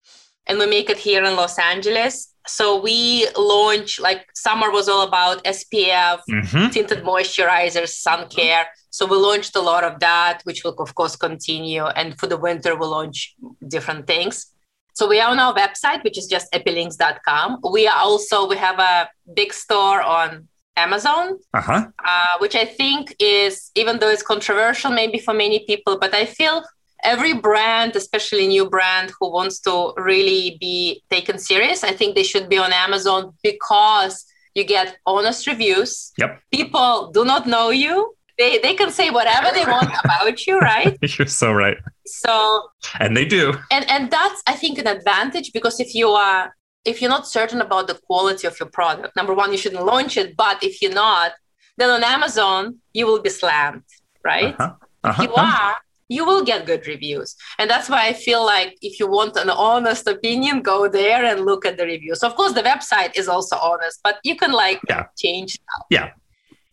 [0.46, 5.06] and we make it here in Los Angeles so we launched like summer was all
[5.06, 6.68] about SPF, mm-hmm.
[6.70, 8.66] tinted moisturizers, sun care.
[8.90, 11.84] So we launched a lot of that, which will of course continue.
[11.84, 13.34] And for the winter, we'll launch
[13.66, 14.52] different things.
[14.94, 17.60] So we are on our website, which is just epilynx.com.
[17.72, 21.86] We are also we have a big store on Amazon, uh-huh.
[22.04, 26.26] uh, which I think is even though it's controversial maybe for many people, but I
[26.26, 26.62] feel
[27.04, 32.22] every brand, especially new brand who wants to really be taken serious, I think they
[32.22, 36.12] should be on Amazon because you get honest reviews.
[36.18, 36.40] Yep.
[36.52, 38.14] People do not know you.
[38.38, 40.98] They, they can say whatever they want about you, right?
[41.18, 41.76] You're so right.
[42.06, 43.54] So and they do.
[43.70, 47.60] And and that's I think an advantage because if you are if you're not certain
[47.60, 50.36] about the quality of your product, number one, you shouldn't launch it.
[50.36, 51.32] But if you're not,
[51.78, 53.84] then on Amazon you will be slammed,
[54.22, 54.54] right?
[54.58, 54.74] Uh-huh.
[55.04, 55.22] Uh-huh.
[55.22, 55.76] If you are,
[56.08, 57.34] you will get good reviews.
[57.58, 61.44] And that's why I feel like if you want an honest opinion, go there and
[61.44, 62.22] look at the reviews.
[62.22, 65.06] Of course, the website is also honest, but you can like yeah.
[65.16, 65.58] change.
[65.90, 66.10] Yeah.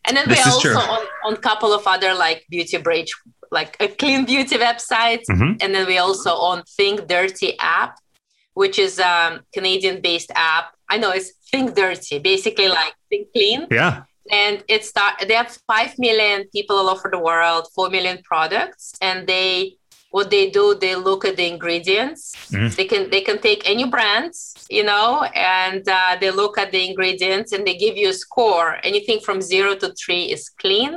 [0.04, 3.12] And then this we also on, on a couple of other like beauty bridge,
[3.50, 5.22] like a clean beauty website.
[5.30, 5.58] Mm-hmm.
[5.60, 7.98] And then we also on Think Dirty app,
[8.54, 10.74] which is a Canadian based app.
[10.90, 13.66] I know it's Think Dirty, basically like Think Clean.
[13.70, 18.18] Yeah and it's start they have 5 million people all over the world 4 million
[18.22, 19.74] products and they
[20.10, 22.74] what they do they look at the ingredients Mhm.
[22.76, 24.38] they can they can take any brands
[24.70, 28.78] you know and uh, they look at the ingredients and they give you a score
[28.84, 30.92] anything from zero to three is clean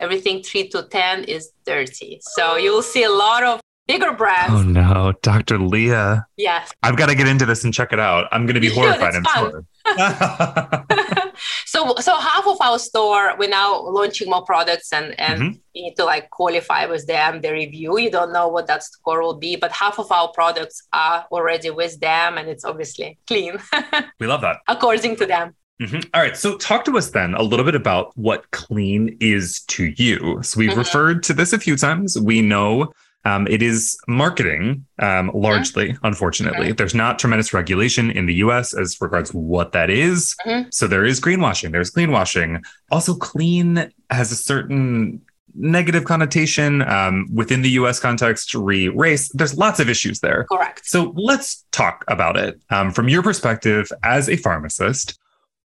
[0.00, 4.62] everything three to ten is dirty so you'll see a lot of bigger brands Oh
[4.62, 5.58] no, Dr.
[5.58, 6.26] Leah.
[6.36, 8.28] yes I've got to get into this and check it out.
[8.32, 9.14] I'm going to be You horrified.
[9.14, 9.64] it's I'm sure.
[11.78, 15.60] so so half of our store we're now launching more products and and Mhm.
[15.74, 19.20] you need to like qualify with them the review you don't know what that score
[19.22, 23.54] will be but half of our products are already with them and it's obviously clean
[24.20, 24.56] we love that.
[24.68, 26.04] according to them Mhm.
[26.12, 26.36] All right.
[26.36, 30.40] So, talk to us then a little bit about what clean is to you.
[30.42, 30.76] So, we've Mhm.
[30.84, 32.18] referred to this a few times.
[32.30, 32.90] We know
[33.28, 36.72] um, it is marketing um, largely, unfortunately.
[36.72, 40.34] There's not tremendous regulation in the US as regards what that is.
[40.46, 40.72] Mhm.
[40.72, 42.62] So, there is greenwashing, there's clean washing.
[42.90, 45.20] Also, clean has a certain
[45.54, 49.30] negative connotation um, within the US context, re race.
[49.34, 50.44] There's lots of issues there.
[50.44, 52.60] correct So let's talk about it.
[52.70, 55.18] Um, from your perspective as a pharmacist,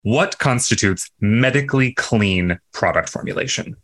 [0.02, 3.76] what constitutes medically clean product formulation?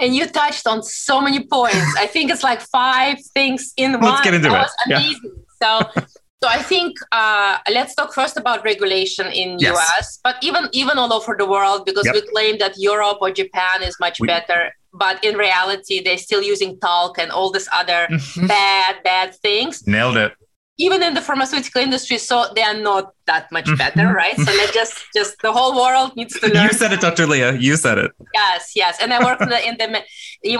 [0.00, 4.02] And you touched on so many points i think it's like five things in one
[4.02, 4.58] Let's get into that it.
[4.64, 4.96] was Yeah.
[4.98, 5.32] amazing
[5.62, 5.70] so
[6.42, 9.76] so i think uh, let's talk first about regulation in Yes.
[9.98, 12.14] us but even even all over the world because Yep.
[12.16, 14.60] we claim that europe or japan is much We- better
[15.04, 18.02] but in reality they're still using talc and all this other
[18.46, 20.32] bad bad things Nailed it.
[20.80, 23.78] Even in the pharmaceutical industry so they are not that much Mhm.
[23.82, 27.00] better right so let's just just the whole world needs to learn You said it,
[27.00, 27.26] Dr.
[27.32, 27.52] Leah.
[27.66, 28.10] You said it.
[28.40, 29.88] Yes, yes, and I work in the, in the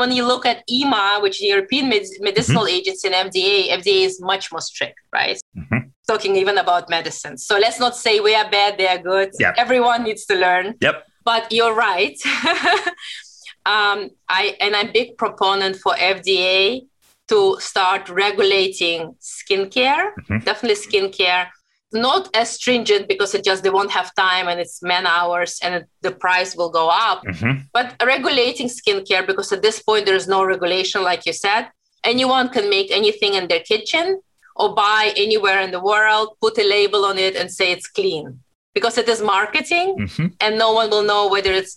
[0.01, 3.99] when you look at EMA, which is the European Med- Medicinal Agency, and FDA, FDA
[4.09, 5.39] is much more strict, right?
[5.61, 5.81] Mhm.
[6.13, 7.41] Talking even about medicines.
[7.49, 9.29] So let's not say we are bad, they are good.
[9.45, 9.55] Yep.
[9.65, 10.67] Everyone needs to learn.
[10.87, 10.97] Yep.
[11.31, 12.17] But you're right.
[13.67, 16.87] um, I and I'm big proponent for FDA
[17.29, 20.45] to start regulating skincare, Mhm.
[20.45, 21.45] definitely skincare.
[21.91, 25.71] Not as stringent because it just they won't have time and it's man hours and
[25.77, 27.63] it, the price will go up Mhm.
[27.73, 31.63] but regulating skincare because at this point there is no regulation like you said
[32.13, 34.07] anyone can make anything in their kitchen
[34.61, 38.25] or buy anywhere in the world put a label on it and say it's clean
[38.77, 40.29] because it is marketing Mhm.
[40.43, 41.75] and no one will know whether it's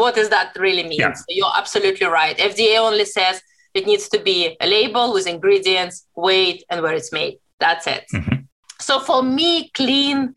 [0.00, 1.14] what does that really mean Yeah.
[1.22, 3.36] so you're absolutely right fda only says
[3.76, 7.34] it needs to be a label with ingredients weight and where it's made
[7.64, 8.46] that's it Mhm.
[8.80, 10.34] so for me clean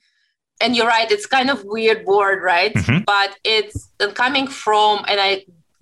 [0.62, 3.06] and you're right it's kind of weird word right Mhm.
[3.06, 3.78] but it's
[4.24, 5.32] coming from and i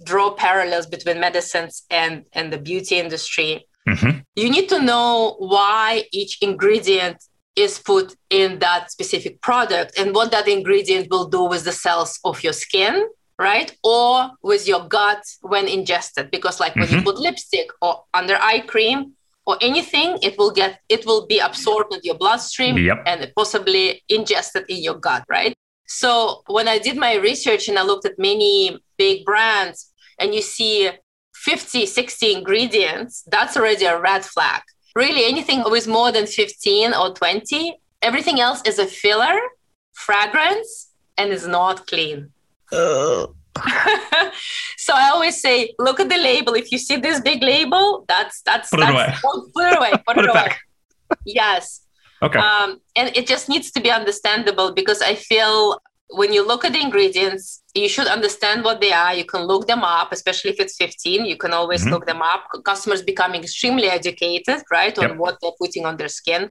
[0.10, 3.52] draw parallels between medicines and and the beauty industry
[3.90, 4.24] Mhm.
[4.42, 5.88] you need to know why
[6.20, 7.18] each ingredient
[7.56, 12.12] is put in that specific product and what that ingredient will do with the cells
[12.30, 12.96] of your skin
[13.40, 17.04] right or with your gut when ingested because like when you Mhm.
[17.04, 19.14] put lipstick or under eye cream
[19.46, 23.04] or anything it will get it will be absorbed in your bloodstream Yep.
[23.06, 25.54] and possibly ingested in your gut right
[25.86, 30.42] so when i did my research and i looked at many big brands and you
[30.42, 30.90] see
[31.36, 34.62] 50 60 ingredients that's already a red flag
[34.96, 39.38] really anything with more than 15 or 20 everything else is a filler
[39.94, 42.32] fragrance and is not clean
[44.78, 46.54] so I always say, look at the label.
[46.54, 49.16] If you see this big label, that's that's Put it that's, away.
[49.24, 49.92] Put, put it away.
[50.08, 50.52] Put, Put it, it away.
[51.26, 51.82] Yes,
[52.22, 52.40] Okay.
[52.40, 56.72] um, and it just needs to be understandable because I feel when you look at
[56.74, 59.14] the ingredients, you should understand what they are.
[59.14, 61.26] You can look them up, especially if it's 15.
[61.26, 61.92] You can always Mhm.
[61.92, 62.44] look them up.
[62.64, 65.18] Customers becoming extremely educated, right, on Yep.
[65.18, 66.50] what they're putting on their skin.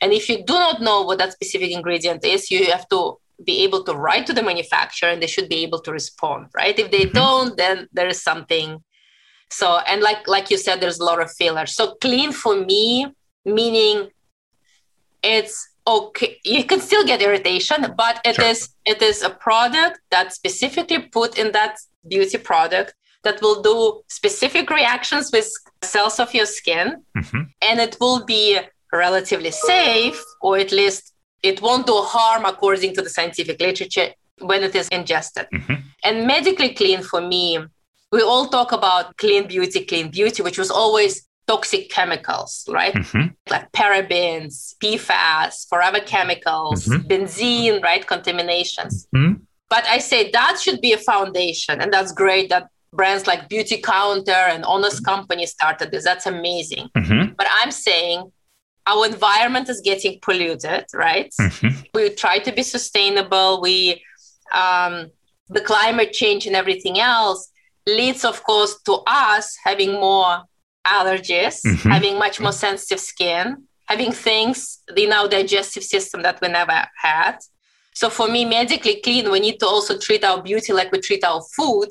[0.00, 3.62] And if you do not know what that specific ingredient is, you have to be
[3.64, 6.78] able to write to the manufacturer and they should be able to respond, right?
[6.78, 7.12] If they Mhm.
[7.12, 8.82] don't, then there is something.
[9.50, 11.74] So, and like like you said, there's a lot of fillers.
[11.74, 13.06] So clean for me,
[13.44, 14.10] meaning
[15.22, 16.38] it's okay.
[16.44, 18.94] You can still get irritation, but it is Sure.
[18.94, 21.76] it is a product that's specifically put in that
[22.08, 22.94] beauty product
[23.24, 25.48] that will do specific reactions with
[25.82, 27.42] cells of your skin Mhm.
[27.60, 28.58] and it will be
[28.92, 31.12] relatively safe or at least
[31.50, 34.08] it won't do harm according to the scientific literature
[34.50, 35.76] when it is ingested Mhm.
[36.06, 37.44] and medically clean for me
[38.14, 41.12] we all talk about clean beauty clean beauty which was always
[41.52, 43.26] toxic chemicals right Mhm.
[43.52, 47.00] like parabens pfas forever chemicals Mhm.
[47.10, 49.32] benzene right contaminations Mhm.
[49.74, 52.64] but i say that should be a foundation and that's great that
[52.98, 57.22] brands like beauty counter and honest company started this that's amazing Mhm.
[57.38, 58.18] but I'm saying
[58.86, 61.32] our environment is getting polluted, right?
[61.40, 61.86] Mhm.
[61.94, 63.60] We try to be sustainable.
[63.60, 64.02] We,
[64.54, 65.10] um,
[65.48, 67.50] the climate change and everything else
[67.86, 70.44] leads, of course, to us having more
[70.86, 71.90] allergies, mm-hmm.
[71.90, 77.38] having much more sensitive skin, having things in our digestive system that we never had.
[77.94, 81.24] So for me, medically clean, we need to also treat our beauty like we treat
[81.24, 81.88] our food.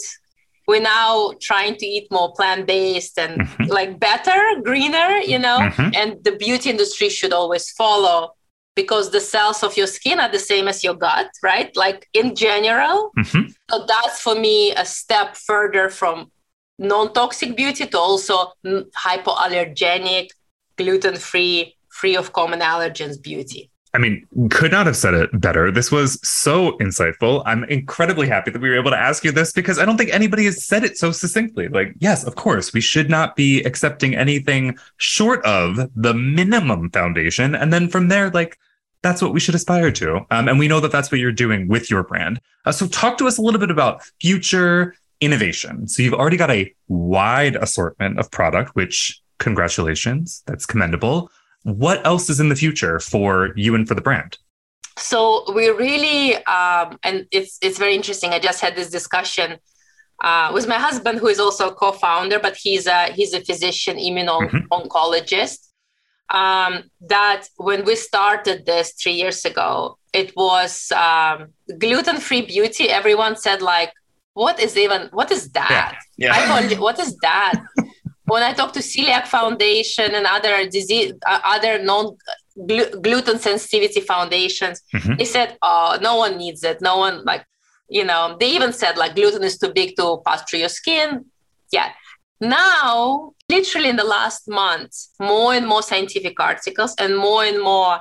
[0.67, 3.65] We're now trying to eat more plant-based and mm-hmm.
[3.65, 5.89] like better, greener, you know, mm-hmm.
[5.95, 8.31] and the beauty industry should always follow
[8.75, 11.75] because the cells of your skin are the same as your gut, right?
[11.75, 13.11] Like in general.
[13.17, 13.51] Mm-hmm.
[13.69, 16.31] So that's for me a step further from
[16.77, 20.29] non-toxic beauty to also hypoallergenic,
[20.77, 23.71] gluten-free, free of common allergens beauty.
[23.95, 25.71] I mean, could not have said it better.
[25.71, 27.41] This was so insightful.
[27.45, 30.13] I'm incredibly happy that we were able to ask you this because I don't think
[30.13, 31.69] anybody has said it so succinctly.
[31.69, 37.55] Like, yes, of course, we should not be accepting anything short of the minimum foundation.
[37.55, 38.59] And then from there, like,
[39.01, 40.25] that's what we should aspire to.
[40.29, 42.41] Um, and we know that that's what you're doing with your brand.
[42.65, 45.87] Uh, so, talk to us a little bit about future innovation.
[45.87, 51.31] So, you've already got a wide assortment of product, which congratulations, that's commendable
[51.65, 54.37] what else is in the future for you and for the brand?
[54.97, 58.31] So we really, um, and it's it's very interesting.
[58.31, 59.57] I just had this discussion
[60.23, 63.97] uh, with my husband, who is also a co-founder, but he's a he's a physician
[63.97, 65.59] immuno-oncologist.
[65.59, 66.37] Mm-hmm.
[66.37, 72.89] Um, that when we started this three years ago, it was um, gluten-free beauty.
[72.89, 73.91] Everyone said like,
[74.33, 75.09] "What is even?
[75.11, 75.97] What is that?
[76.17, 76.35] Yeah.
[76.35, 76.79] yeah.
[76.79, 77.55] what is that?"
[78.25, 82.17] when I talk to Celiac Foundation and other disease, uh, other non
[83.01, 85.15] gluten sensitivity foundations, mm-hmm.
[85.15, 86.81] they said, "Oh, no one needs it.
[86.81, 87.45] No one like,
[87.87, 91.25] you know." They even said like gluten is too big to pass through your skin.
[91.71, 91.91] Yeah.
[92.41, 97.99] Now, literally in the last month, more and more scientific articles and more and more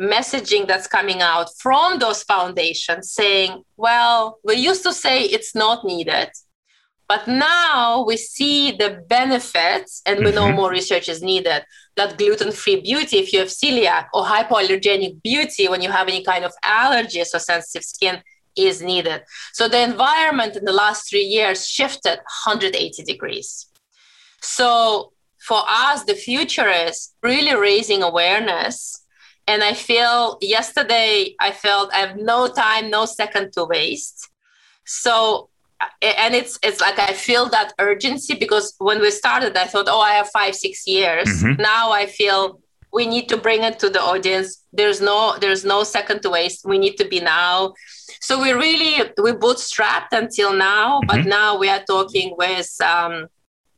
[0.00, 5.84] messaging that's coming out from those foundations saying, "Well, we used to say it's not
[5.84, 6.30] needed."
[7.08, 10.34] But now we see the benefits, and we mm-hmm.
[10.34, 11.64] know more research is needed.
[11.96, 16.24] That gluten free beauty, if you have celiac or hypoallergenic beauty, when you have any
[16.24, 18.22] kind of allergies or sensitive skin,
[18.56, 19.22] is needed.
[19.52, 22.16] So the environment in the last three years shifted
[22.46, 23.66] 180 degrees.
[24.40, 29.04] So for us, the future is really raising awareness.
[29.46, 34.28] And I feel yesterday, I felt I have no time, no second to waste.
[34.84, 35.50] So
[36.02, 40.00] and it's it's like I feel that urgency because when we started, I thought, oh,
[40.00, 41.28] I have five six years.
[41.28, 41.60] Mm-hmm.
[41.60, 42.60] Now I feel
[42.92, 44.64] we need to bring it to the audience.
[44.72, 46.64] There's no there's no second to waste.
[46.64, 47.74] We need to be now.
[48.20, 51.06] So we really we bootstrapped until now, mm-hmm.
[51.06, 53.26] but now we are talking with um,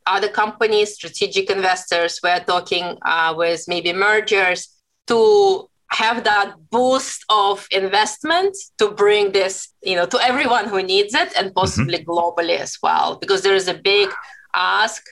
[0.05, 2.19] other companies, strategic investors.
[2.23, 4.69] We are talking uh, with maybe mergers
[5.07, 11.13] to have that boost of investment to bring this you know to everyone who needs
[11.13, 12.11] it and possibly mm-hmm.
[12.11, 14.09] globally as well because there is a big
[14.55, 15.03] ask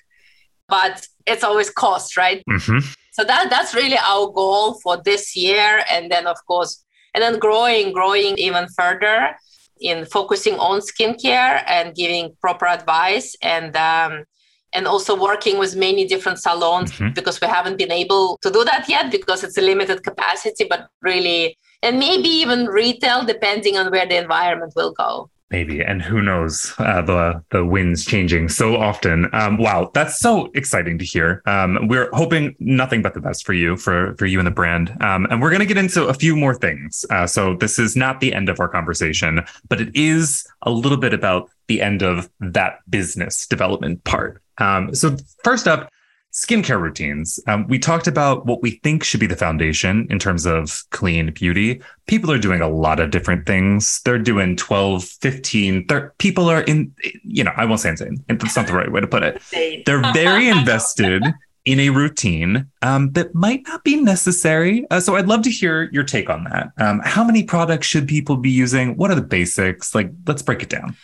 [0.68, 2.80] but it's always cost right mm-hmm.
[3.12, 7.40] so that that's really our goal for this year and then of course and then
[7.40, 9.36] growing growing even further
[9.80, 14.24] in focusing on skincare and giving proper advice and um,
[14.74, 17.14] and also working with many different salons mm-hmm.
[17.14, 20.90] because we haven't been able to do that yet because it's a limited capacity, but
[21.02, 25.30] really, and maybe even retail depending on where the environment will go.
[25.50, 26.74] Maybe, and who knows?
[26.78, 29.30] Uh, the the winds changing so often.
[29.32, 31.42] Um, wow, that's so exciting to hear.
[31.46, 34.90] Um, we're hoping nothing but the best for you, for for you and the brand.
[35.02, 37.06] Um, and we're going to get into a few more things.
[37.10, 40.98] Uh, so this is not the end of our conversation, but it is a little
[40.98, 44.42] bit about the end of that business development part.
[44.60, 45.90] Um, so, first up,
[46.38, 47.40] skincare routines.
[47.48, 51.32] Um, we talked about what we think should be the foundation in terms of clean
[51.32, 51.82] beauty.
[52.06, 54.02] People are doing a lot of different things.
[54.06, 56.94] They're doing 12, 15, 30, people are in,
[57.24, 58.24] you know, I won't say insane.
[58.28, 59.42] That's not the right way to put it.
[59.86, 61.24] They're very invested
[61.66, 64.86] in a routine um, that might not be necessary.
[64.90, 66.70] Uh, so I'd love to hear your take on that.
[66.78, 68.96] Um, how many products should people be using?
[68.96, 69.94] What are the basics?
[69.96, 70.96] Like, let's break it down.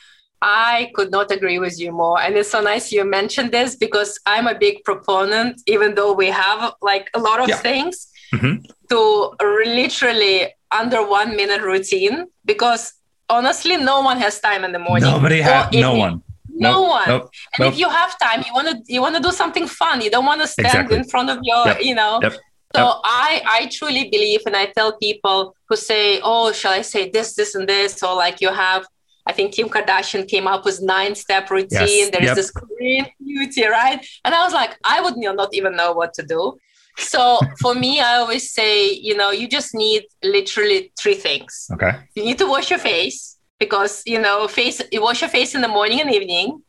[0.44, 2.20] I could not agree with you more.
[2.20, 6.28] And it's so nice you mentioned this because I'm a big proponent, even though we
[6.28, 7.58] have like a lot of yeah.
[7.58, 8.66] things, mm-hmm.
[8.89, 12.94] to literally under one minute routine because
[13.30, 15.10] honestly, no one has time in the morning.
[15.10, 16.22] Nobody has, no one.
[16.56, 17.08] No nope, one.
[17.08, 17.74] Nope, and nope.
[17.74, 20.02] if you have time, you want to you want to do something fun.
[20.02, 20.98] You don't want to stand exactly.
[20.98, 21.82] in front of your, yep.
[21.82, 22.20] you know.
[22.22, 22.34] Yep.
[22.76, 23.00] So.
[23.04, 27.36] I I truly believe, and I tell people who say, "Oh, shall I say this,
[27.36, 28.88] this, and this?" Or like you have
[29.26, 31.69] I think Kim Kardashian came up with nine step routine.
[31.71, 32.09] Yes.
[32.11, 32.36] There's yep.
[32.36, 34.05] this Korean beauty, right?
[34.26, 36.57] And I was like, I would not even know what to do.
[36.97, 41.67] So for me, I always say, you know, you just need literally three things.
[41.74, 41.91] Okay.
[42.15, 45.61] You need to wash your face because, you know, face you wash your face in
[45.61, 46.61] the morning and evening.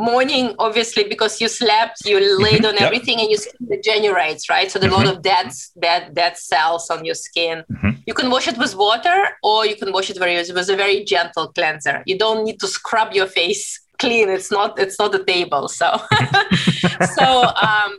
[0.00, 2.82] Morning, obviously, because you slept, you laid on Yep.
[2.82, 4.70] everything, and your skin degenerates, right?
[4.70, 5.48] So there's a lot of dead,
[5.80, 7.64] dead, dead cells on your skin.
[7.72, 7.98] Mhm.
[8.06, 11.04] You can wash it with water, or you can wash it very with a very
[11.04, 12.02] gentle cleanser.
[12.06, 14.28] You don't need to scrub your face clean.
[14.28, 14.78] It's not.
[14.78, 15.68] It's not a table.
[15.68, 15.88] So,
[17.16, 17.98] so um,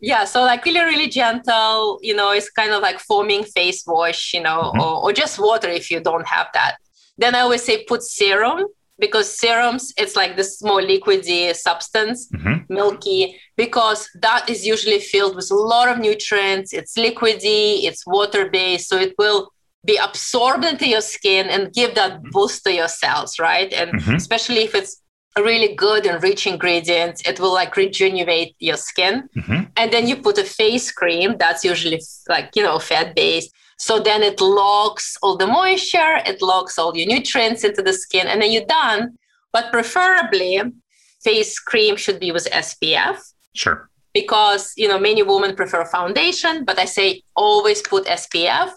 [0.00, 0.24] yeah.
[0.24, 1.98] So like really, really gentle.
[2.02, 4.32] You know, it's kind of like foaming face wash.
[4.34, 4.80] You know, Mhm.
[4.82, 6.76] or, or just water if you don't have that.
[7.18, 8.64] Then I always say put serum
[8.98, 12.64] because serums it's like this more liquidy substance Mhm.
[12.68, 18.48] milky because that is usually filled with a lot of nutrients it's liquidy it's water
[18.50, 19.50] based so it will
[19.84, 24.16] be absorbed into your skin and give that boost to your cells right and Mhm.
[24.16, 24.94] especially if it's
[25.38, 29.68] a really good and rich ingredients it will like rejuvenate your skin Mhm.
[29.76, 32.00] and then you put a face cream that's usually
[32.34, 36.96] like you know fat based so then it locks all the moisture it locks all
[36.96, 39.16] your nutrients into the skin and then you're done.
[39.52, 40.60] But preferably
[41.22, 43.18] face cream should be with spf
[43.54, 43.88] Sure.
[44.12, 48.70] because you know many women prefer foundation but i say always put spf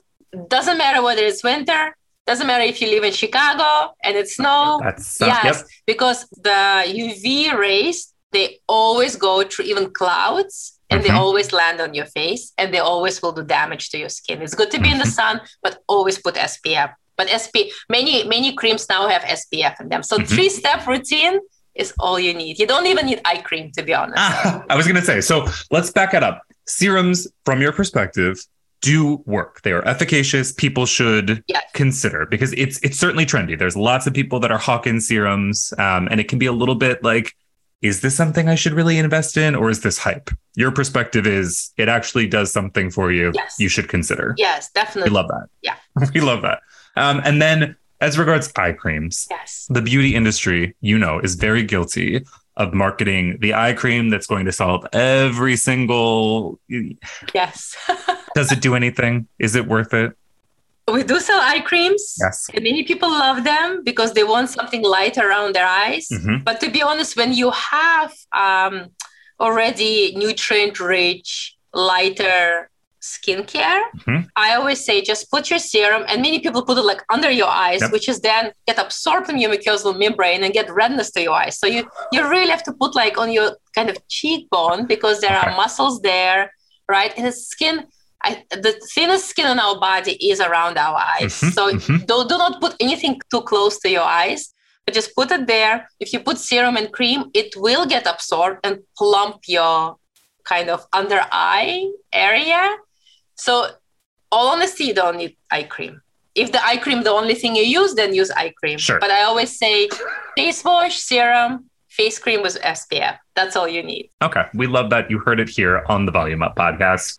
[0.48, 1.96] doesn't matter whether it's winter
[2.26, 4.80] doesn't matter if you live in chicago and it's snow.
[4.82, 5.68] That's uh, yes yep.
[5.86, 6.60] because the
[7.04, 11.18] uv rays they always go through even clouds and they Mhm.
[11.24, 14.56] always land on your face and they always will do damage to your skin it's
[14.56, 15.12] good to be in the Mm-hmm.
[15.38, 17.56] sun but always put spf but sp
[17.90, 20.28] many many creams now have spf in them so Mhm.
[20.28, 21.40] three step routine
[21.76, 24.76] is all you need you don't even need eye cream to be honest Ah, I
[24.76, 25.36] was going to say, so
[25.72, 26.42] let's back it up.
[26.68, 28.36] Serums, from your perspective,
[28.82, 29.62] do work.
[29.64, 30.52] They are efficacious.
[30.52, 31.64] People should Yes.
[31.74, 33.58] consider because it's it's certainly trendy.
[33.58, 36.76] There's lots of people that are hawking serums, um, and it can be a little
[36.76, 37.28] bit like,
[37.82, 40.30] is this something I should really invest in, or is this hype?
[40.56, 43.32] Your perspective is it actually does something for you.
[43.34, 43.56] Yes.
[43.60, 44.36] You should consider.
[44.38, 45.10] yes definitely.
[45.10, 45.48] We love that.
[45.62, 45.76] Yeah.
[46.14, 46.62] we love that.
[46.96, 51.64] Um, and then as regards eye creams, yes the beauty industry, you know, is very
[51.64, 52.26] guilty
[52.58, 56.60] of marketing the eye cream that's going to solve every single.
[57.34, 57.76] yes
[58.36, 59.28] Does it do anything?
[59.40, 60.14] Is it worth it?
[60.98, 62.38] We do sell eye creams Yes.
[62.54, 66.44] and many people love them because they want something light around their eyes Mhm.
[66.48, 68.12] but to be honest when you have
[68.46, 68.76] um,
[69.46, 71.30] already nutrient rich
[71.74, 72.70] lighter
[73.02, 74.20] skincare Mhm.
[74.36, 77.48] i always say just put your serum and many people put it like under your
[77.68, 77.92] eyes Yep.
[77.94, 81.56] which is then get absorbed in your mucosal membrane and get redness to your eyes
[81.62, 81.82] so you
[82.14, 85.48] you really have to put like on your kind of cheekbone because there Okay.
[85.52, 86.42] are muscles there
[86.98, 87.76] right and the skin
[88.24, 92.00] I, the thinnest skin on our body is around our eyes Mhm, so mhm.
[92.06, 94.54] do, do not put anything too close to your eyes
[94.86, 98.60] but just put it there if you put serum and cream it will get absorbed
[98.66, 99.96] and plump your
[100.44, 102.76] kind of under eye area
[103.36, 103.68] so
[104.32, 106.02] all honesty you don't need eye cream
[106.36, 109.00] if the eye cream the only thing you use then use eye cream Sure.
[109.00, 109.88] but i always say
[110.36, 114.44] face wash serum face cream with spf that's all you need Okay.
[114.54, 115.10] We love that.
[115.10, 117.18] You heard it here on the Volume Up podcast.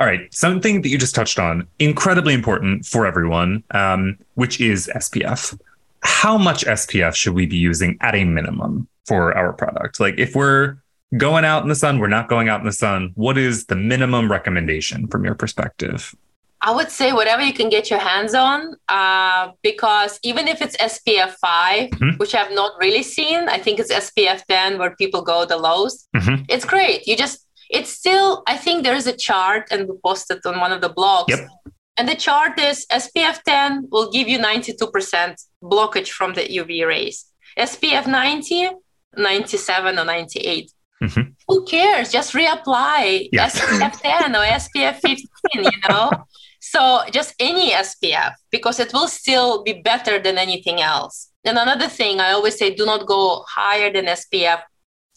[0.00, 0.32] All right.
[0.32, 5.60] Something that you just touched on, incredibly important for everyone, um, which is SPF.
[6.02, 10.00] How much SPF should we be using at a minimum for our product?
[10.00, 10.76] Like if we're
[11.18, 13.76] going out in the sun, we're not going out in the sun, what is the
[13.76, 16.14] minimum recommendation from your perspective?
[16.62, 20.76] I would say whatever you can get your hands on, uh, because even if it's
[20.76, 22.18] SPF 5, Mhm.
[22.18, 26.06] which I've not really seen, I think it's SPF 10 where people go the lowest.
[26.14, 26.44] Mhm.
[26.48, 27.06] It's great.
[27.08, 30.72] You just, it's still, I think there is a chart and we posted on one
[30.72, 31.28] of the blogs.
[31.28, 31.48] Yep.
[31.96, 37.26] And the chart is SPF 10 will give you 92% blockage from the UV rays.
[37.58, 38.70] SPF 90,
[39.16, 40.70] 97 or 98.
[41.02, 41.34] Mhm.
[41.48, 42.12] Who cares?
[42.12, 43.46] Just reapply Yeah.
[43.48, 46.10] SPF 10 or SPF 15, you know?
[46.62, 51.30] So just any SPF because it will still be better than anything else.
[51.42, 54.60] And another thing I always say do not go higher than SPF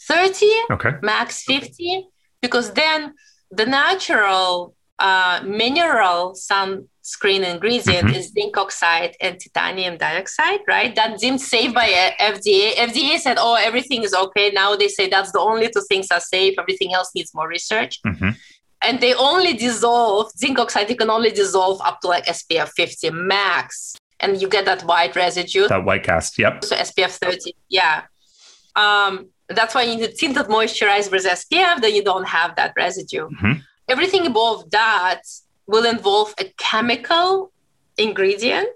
[0.07, 0.91] 30, Okay.
[1.01, 2.07] max 50,
[2.45, 2.99] because then
[3.59, 4.47] the natural
[5.07, 6.19] uh, mineral
[6.49, 8.17] sunscreen ingredient Mhm.
[8.19, 10.91] is zinc oxide and titanium dioxide, right?
[10.99, 12.65] That deemed safe by uh, FDA.
[12.89, 14.47] FDA said, oh, everything is okay.
[14.61, 16.53] Now they say that's the only two things are safe.
[16.63, 18.31] Everything else needs more research Mhm.
[18.85, 23.09] and they only dissolve zinc oxide you can only dissolve up to like spf 50
[23.33, 26.31] max and you get that white residue That white cast.
[26.43, 26.53] Yep.
[26.69, 27.95] so spf 30 yeah
[28.83, 29.13] um,
[29.49, 33.61] that's why you need tinted moisturizer with spf then you don't have that residue Mhm.
[33.87, 35.21] everything above that
[35.67, 37.51] will involve a chemical
[37.97, 38.75] ingredient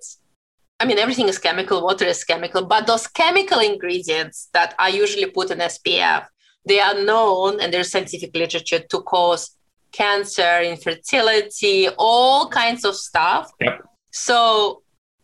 [0.80, 5.26] i mean everything is chemical water is chemical but those chemical ingredients that are usually
[5.38, 6.28] put in spf
[6.66, 9.52] they are known and there's scientific literature to cause
[9.94, 13.50] cancer, infertility, all kinds of stuff.
[13.62, 13.86] Yep.
[14.12, 14.82] So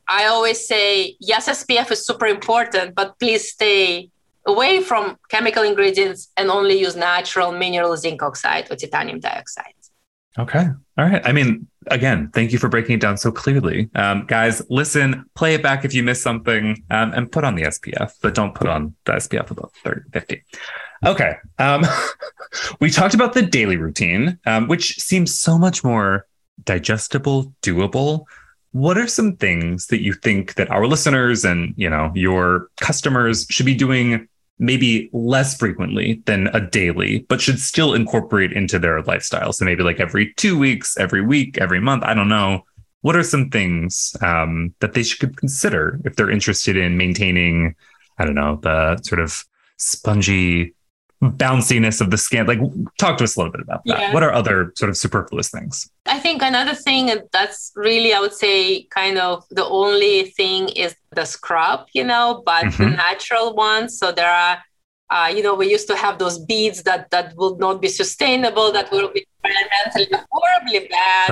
[0.08, 4.10] I always say, yes, SPF is super important, but please stay
[4.46, 9.74] away from chemical ingredients and only use natural mineral zinc oxide or titanium dioxide.
[10.38, 10.66] Okay.
[10.98, 11.22] All right.
[11.26, 13.90] I mean, again, thank you for breaking it down so clearly.
[13.94, 17.64] Um, guys, listen, play it back if you missed something um, and put on the
[17.64, 20.44] SPF, but don't put on the SPF above 30, 50.
[21.06, 21.36] Okay.
[21.60, 21.86] Um,
[22.80, 26.26] we talked about the daily routine, um, which seems so much more
[26.64, 28.26] digestible, doable.
[28.72, 33.46] What are some things that you think that our listeners and, you know, your customers
[33.52, 34.28] should be doing
[34.60, 39.52] maybe less frequently than a daily, but should still incorporate into their lifestyle.
[39.52, 42.04] So maybe like every two weeks, every week, every month.
[42.04, 42.64] I don't know.
[43.02, 47.76] What are some things um, that they should consider if they're interested in maintaining,
[48.18, 49.44] I don't know, the sort of
[49.78, 50.74] spongy
[51.32, 52.46] bounciness of the skin?
[52.46, 52.60] Like,
[52.98, 54.00] talk to us a little bit about that.
[54.00, 54.14] Yeah.
[54.14, 55.90] What are other sort of superfluous things?
[56.06, 60.96] I think another thing that's really, I would say, kind of the only thing is
[61.12, 62.84] the scrub, you know, but mm-hmm.
[62.84, 63.98] the natural ones.
[63.98, 64.64] So there are,
[65.10, 68.72] uh, you know, we used to have those beads that that would not be sustainable,
[68.72, 71.30] that will be environmentally horribly bad,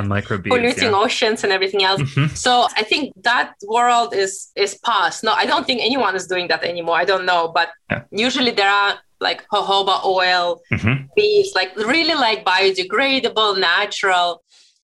[0.49, 0.97] polluting yeah.
[0.97, 2.01] others and everything else.
[2.01, 2.35] Mm-hmm.
[2.35, 5.23] So I think that world is is past.
[5.23, 6.95] No, I don't think anyone is doing that anymore.
[6.95, 8.03] I don't know, but yeah.
[8.11, 11.05] usually there are like jojoba oil, mm-hmm.
[11.15, 14.43] beads, like really like biodegradable, natural.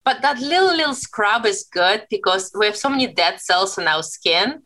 [0.05, 3.87] But that little little scrub is good because we have so many dead cells on
[3.87, 4.63] our skin,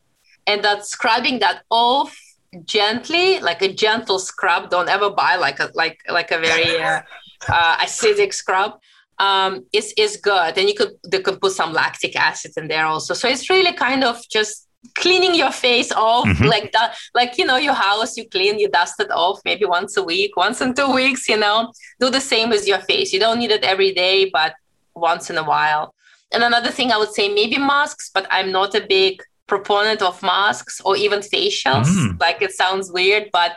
[0.46, 2.16] and that scrubbing that off
[2.64, 4.70] gently, like a gentle scrub.
[4.70, 7.02] Don't ever buy like a like like a very uh,
[7.48, 8.78] uh, acidic scrub.
[9.20, 12.84] Um, is is good, and you could they could put some lactic acid in there
[12.84, 13.14] also.
[13.14, 14.66] So it's really kind of just
[14.96, 16.44] cleaning your face off mm-hmm.
[16.44, 19.96] like that like you know your house you clean you dust it off maybe once
[19.96, 23.18] a week once in two weeks you know do the same with your face you
[23.18, 24.54] don't need it every day but
[24.94, 25.94] once in a while
[26.32, 30.22] and another thing i would say maybe masks but i'm not a big proponent of
[30.22, 32.20] masks or even facials mm.
[32.20, 33.52] like it sounds weird but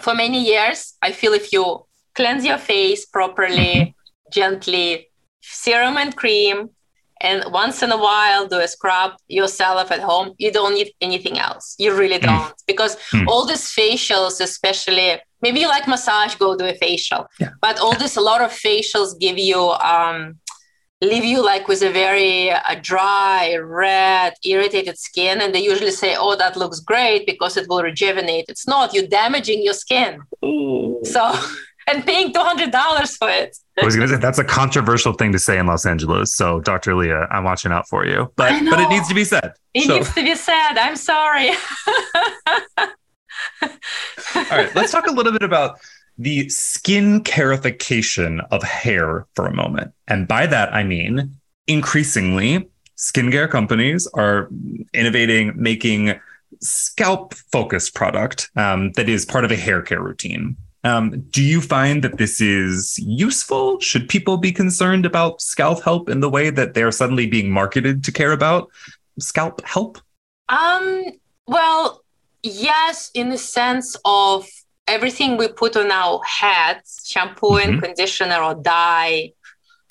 [0.00, 1.84] for many years i feel if you
[2.14, 4.30] cleanse your face properly mm-hmm.
[4.32, 5.08] gently
[5.40, 6.70] serum and cream
[7.22, 11.38] and once in a while do a scrub yourself at home you don't need anything
[11.38, 12.26] else you really hmm.
[12.26, 12.66] don't mm.
[12.66, 13.26] because mm.
[13.28, 17.50] all these facials especially maybe you like massage go do a facial yeah.
[17.60, 19.58] but all this a lot of facials give you
[19.92, 20.38] um
[21.00, 26.14] leave you like with a very uh, dry red irritated skin and they usually say
[26.16, 31.00] oh that looks great because it will rejuvenate it's not you're damaging your skin Ooh.
[31.02, 31.32] so
[31.88, 33.56] and paying $200 for it.
[33.80, 36.34] I was going to say that's a controversial thing to say in Los Angeles.
[36.34, 36.94] So, Dr.
[36.94, 39.54] Leah, I'm watching out for you, but but it needs to be said.
[39.74, 39.96] It so.
[39.96, 40.78] needs to be said.
[40.78, 41.50] I'm sorry.
[44.34, 45.80] All right, let's talk a little bit about
[46.18, 49.92] the skin carification of hair for a moment.
[50.08, 54.48] And by that, I mean increasingly, skincare companies are
[54.92, 56.18] innovating, making
[56.60, 60.56] scalp focused product um, that is part of a hair care routine.
[60.84, 63.78] Um, do you find that this is useful?
[63.80, 68.02] Should people be concerned about scalp help in the way that they're suddenly being marketed
[68.04, 68.70] to care about
[69.18, 69.98] scalp help?
[70.48, 71.04] Um,
[71.46, 72.02] well,
[72.42, 74.48] yes, in the sense of
[74.88, 77.70] everything we put on our heads, shampoo mm-hmm.
[77.70, 79.32] and conditioner or dye,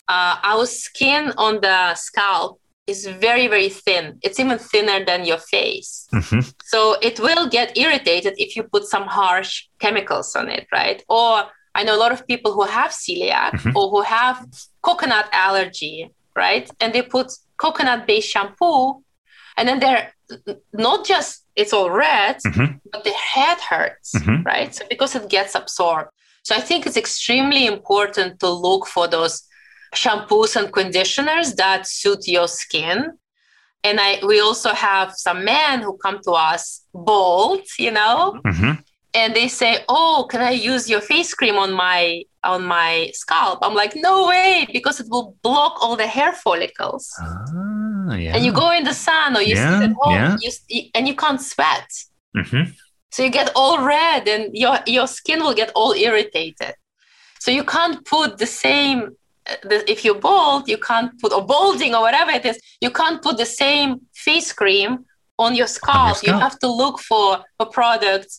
[0.07, 2.60] uh, our skin on the scalp
[2.91, 6.41] is very very thin it's even thinner than your face mm-hmm.
[6.71, 11.31] so it will get irritated if you put some harsh chemicals on it right or
[11.77, 13.77] i know a lot of people who have celiac mm-hmm.
[13.77, 14.37] or who have
[14.81, 15.97] coconut allergy
[16.35, 17.27] right and they put
[17.57, 19.01] coconut based shampoo
[19.57, 20.11] and then they're
[20.73, 22.77] not just it's all red mm-hmm.
[22.91, 24.43] but the head hurts mm-hmm.
[24.43, 26.09] right so because it gets absorbed
[26.43, 29.43] so i think it's extremely important to look for those
[29.93, 33.11] shampoos and conditioners that suit your skin.
[33.83, 38.73] And I we also have some men who come to us bald, you know, mm-hmm.
[39.13, 43.59] and they say, "Oh, can I use your face cream on my on my scalp?"
[43.63, 48.35] I'm like, "No way, because it will block all the hair follicles." Ah, yeah.
[48.35, 50.51] And you go in the sun or you yeah, sit at home, yeah.
[50.69, 51.89] you, and you can't sweat.
[52.37, 52.71] Mm-hmm.
[53.09, 56.75] So you get all red, and your your skin will get all irritated.
[57.39, 62.01] So you can't put the same if you're bald, you can't put or balding or
[62.01, 65.05] whatever it is, you can't put the same face cream
[65.39, 65.95] on your scalp.
[65.95, 66.35] On your scalp.
[66.35, 68.37] You have to look for a product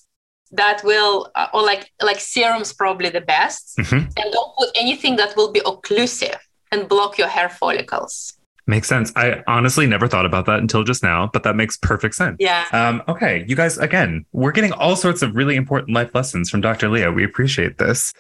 [0.53, 3.97] that will, uh, or like like serums, probably the best, mm-hmm.
[3.97, 6.37] and don't put anything that will be occlusive
[6.71, 8.35] and block your hair follicles.
[8.67, 9.13] Makes sense.
[9.17, 12.37] I honestly never thought about that until just now, but that makes perfect sense.
[12.39, 12.65] Yeah.
[12.73, 16.61] Um, okay, you guys, again, we're getting all sorts of really important life lessons from
[16.61, 16.89] Dr.
[16.89, 17.11] Leah.
[17.11, 18.13] We appreciate this.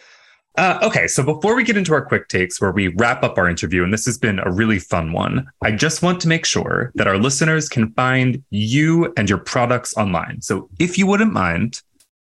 [0.58, 3.48] Uh, okay, so before we get into our quick takes where we wrap up our
[3.48, 6.92] interview, and this has been a really fun one, I just want to make sure
[6.94, 10.42] that our listeners can find you and your products online.
[10.42, 11.80] So if you wouldn't mind,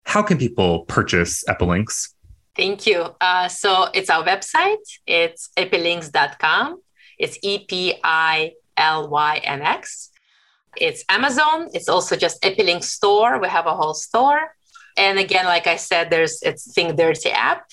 [0.05, 2.13] how can people purchase Epilynx?
[2.55, 3.07] Thank you.
[3.19, 4.77] Uh, so it's our website.
[5.07, 6.81] It's epilynx.com.
[7.17, 10.11] It's E P I L Y N X.
[10.77, 11.69] It's Amazon.
[11.73, 13.39] It's also just Epilynx store.
[13.39, 14.55] We have a whole store.
[14.97, 17.65] And again, like I said, there's it's Think Dirty app,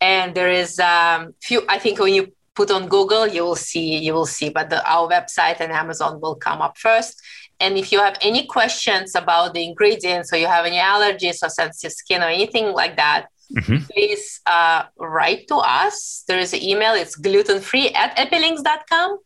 [0.00, 1.62] and there is um, few.
[1.68, 4.48] I think when you put on Google, you will see you will see.
[4.50, 7.20] But the, our website and Amazon will come up first.
[7.60, 11.48] And if you have any questions about the ingredients, or you have any allergies or
[11.48, 13.84] sensitive skin or anything like that, mm-hmm.
[13.90, 16.24] please uh, write to us.
[16.28, 16.94] There is an email.
[16.94, 19.18] It's gluten free at epilynx.com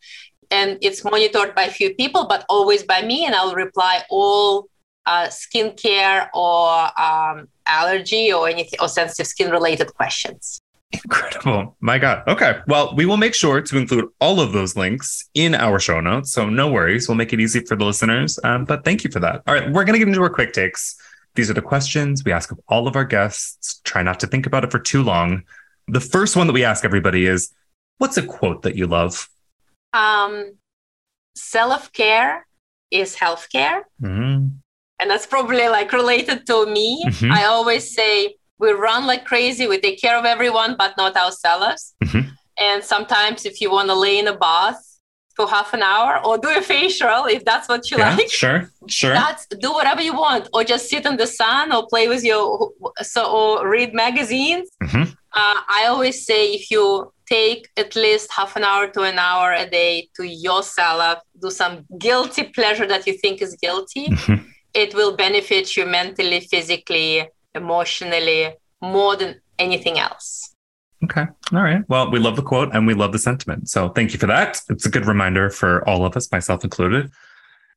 [0.53, 4.67] and it's monitored by a few people, but always by me, and I'll reply all
[5.05, 10.61] uh, skincare or um, allergy or anything or sensitive skin related questions.
[10.93, 11.75] Incredible.
[11.81, 12.23] My God.
[12.27, 12.59] Okay.
[12.67, 16.31] Well, we will make sure to include all of those links in our show notes.
[16.31, 17.07] So no worries.
[17.07, 18.39] We'll make it easy for the listeners.
[18.43, 19.41] Um, but thank you for that.
[19.47, 19.71] All right.
[19.71, 20.95] We're going to get into our quick takes.
[21.35, 23.81] These are the questions we ask of all of our guests.
[23.83, 25.43] Try not to think about it for too long.
[25.87, 27.51] The first one that we ask everybody is
[27.97, 29.27] what's a quote that you love?
[29.93, 30.53] um,
[31.35, 32.45] self care
[32.91, 33.81] is healthcare.
[34.01, 34.47] Mm-hmm.
[34.99, 37.03] And that's probably like related to me.
[37.07, 37.31] Mm-hmm.
[37.31, 41.81] I always say we run like crazy, we take care of everyone, but not ourselves.
[42.03, 42.29] Mm-hmm.
[42.67, 44.81] And sometimes, if you want to lay in a bath
[45.35, 48.59] for half an hour or do a facial, if that's what you yeah, like, sure,
[48.87, 49.15] sure.
[49.21, 52.71] That's do whatever you want, or just sit in the sun, or play with your
[53.13, 54.69] so or read magazines.
[54.83, 55.05] Mm-hmm.
[55.41, 59.47] Uh, I always say if you take at least half an hour to an hour
[59.53, 64.45] a day to yourself, do some guilty pleasure that you think is guilty, mm-hmm.
[64.73, 70.53] it will benefit you mentally, physically, emotionally more than anything else.
[71.03, 71.25] Okay.
[71.51, 71.87] All right.
[71.89, 73.69] Well, we love the quote and we love the sentiment.
[73.69, 74.61] So thank you for that.
[74.69, 77.11] It's a good reminder for all of us, myself included.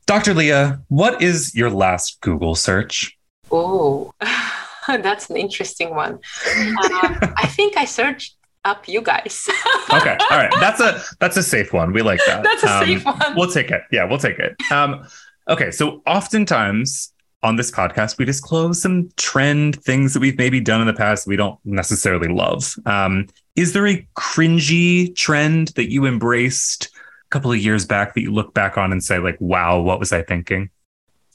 [0.07, 0.35] Dr.
[0.35, 3.19] Leah, what is your last Google search?
[3.51, 4.13] Oh,
[4.87, 6.13] that's an interesting one.
[6.13, 6.21] Um,
[7.37, 9.49] I think I searched up you guys.
[9.93, 10.17] okay.
[10.31, 10.53] All right.
[10.61, 11.93] That's a that's a safe one.
[11.93, 12.45] We like that.
[12.45, 13.35] That's a um, safe one.
[13.37, 13.83] We'll take it.
[13.91, 14.55] Yeah, we'll take it.
[14.71, 15.07] Um,
[15.49, 15.71] okay.
[15.71, 17.13] So oftentimes
[17.47, 21.27] on this podcast, we disclose some trend things that we've maybe done in the past
[21.27, 22.75] we don't necessarily love.
[22.85, 28.23] Um, is there a cringy trend that you embraced a couple of years back that
[28.23, 30.71] you look back on and say, like, wow, what was I thinking?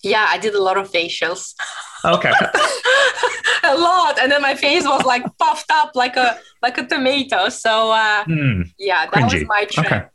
[0.03, 1.53] Yeah, I did a lot of facials.
[2.03, 2.31] Okay.
[3.63, 7.49] a lot, and then my face was like puffed up like a like a tomato.
[7.49, 9.33] So uh, mm, yeah, that cringy.
[9.33, 9.87] was my trend.
[9.87, 10.05] Okay.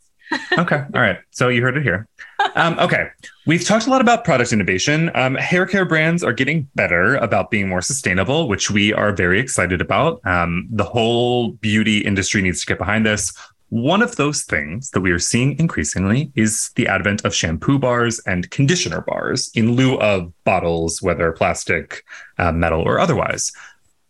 [0.58, 0.84] Okay.
[0.94, 1.18] All right.
[1.30, 2.08] So you heard it here.
[2.54, 3.08] Um, okay.
[3.46, 5.10] We've talked a lot about product innovation.
[5.14, 9.38] Um, hair care brands are getting better about being more sustainable, which we are very
[9.40, 10.20] excited about.
[10.26, 13.32] Um, the whole beauty industry needs to get behind this.
[13.68, 18.20] One of those things that we are seeing increasingly is the advent of shampoo bars
[18.26, 22.04] and conditioner bars in lieu of bottles, whether plastic,
[22.38, 23.50] uh, metal, or otherwise.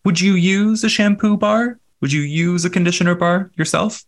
[0.05, 1.79] Would you use a shampoo bar?
[2.01, 4.05] Would you use a conditioner bar yourself?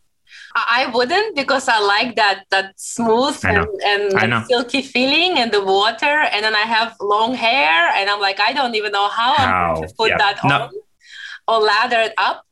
[0.55, 6.27] I wouldn't because I like that that smooth and, and silky feeling and the water.
[6.33, 9.45] And then I have long hair, and I'm like, I don't even know how, how?
[9.45, 10.19] I'm going to put yeah.
[10.19, 10.55] that no.
[10.55, 10.71] on
[11.49, 12.45] or lather it up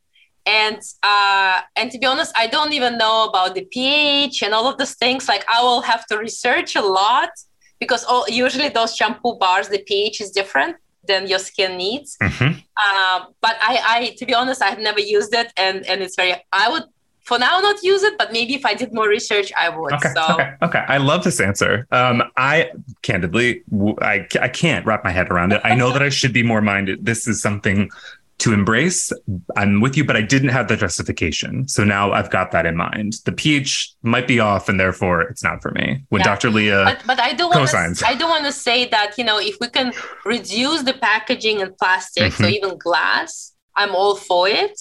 [0.47, 4.67] and uh, and to be honest i don't even know about the ph and all
[4.67, 7.31] of those things like i will have to research a lot
[7.79, 10.77] because all, usually those shampoo bars the ph is different
[11.07, 12.59] than your skin needs mm-hmm.
[12.85, 16.35] uh, but I, I to be honest i've never used it and and it's very
[16.53, 16.85] i would
[17.27, 20.13] for now not use it but maybe if i did more research i would okay
[20.15, 20.35] so.
[20.35, 22.71] okay okay i love this answer um i
[23.03, 23.63] candidly
[24.01, 26.63] I, I can't wrap my head around it i know that i should be more
[26.63, 27.91] minded this is something
[28.39, 29.13] to embrace.
[29.57, 31.67] I'm with you, but I didn't have the justification.
[31.69, 33.15] So now I've got that in mind.
[33.25, 36.05] The pH might be off, and therefore it's not for me.
[36.11, 36.27] When yeah.
[36.27, 36.51] Dr.
[36.51, 39.39] Leah but, but I do want to I do want to say that you know
[39.39, 39.93] if we can
[40.25, 42.45] reduce the packaging and plastics mm-hmm.
[42.45, 44.79] or even glass, I'm all for it.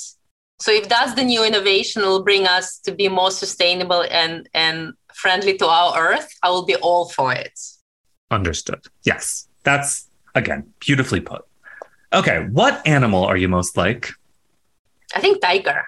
[0.59, 4.47] So if that's the new innovation, that will bring us to be more sustainable and
[4.53, 6.29] and friendly to our earth.
[6.43, 7.59] I will be all for it.
[8.31, 8.81] Understood.
[9.03, 11.43] Yes, that's again beautifully put.
[12.13, 14.11] Okay, what animal are you most like?
[15.13, 15.85] I think tiger.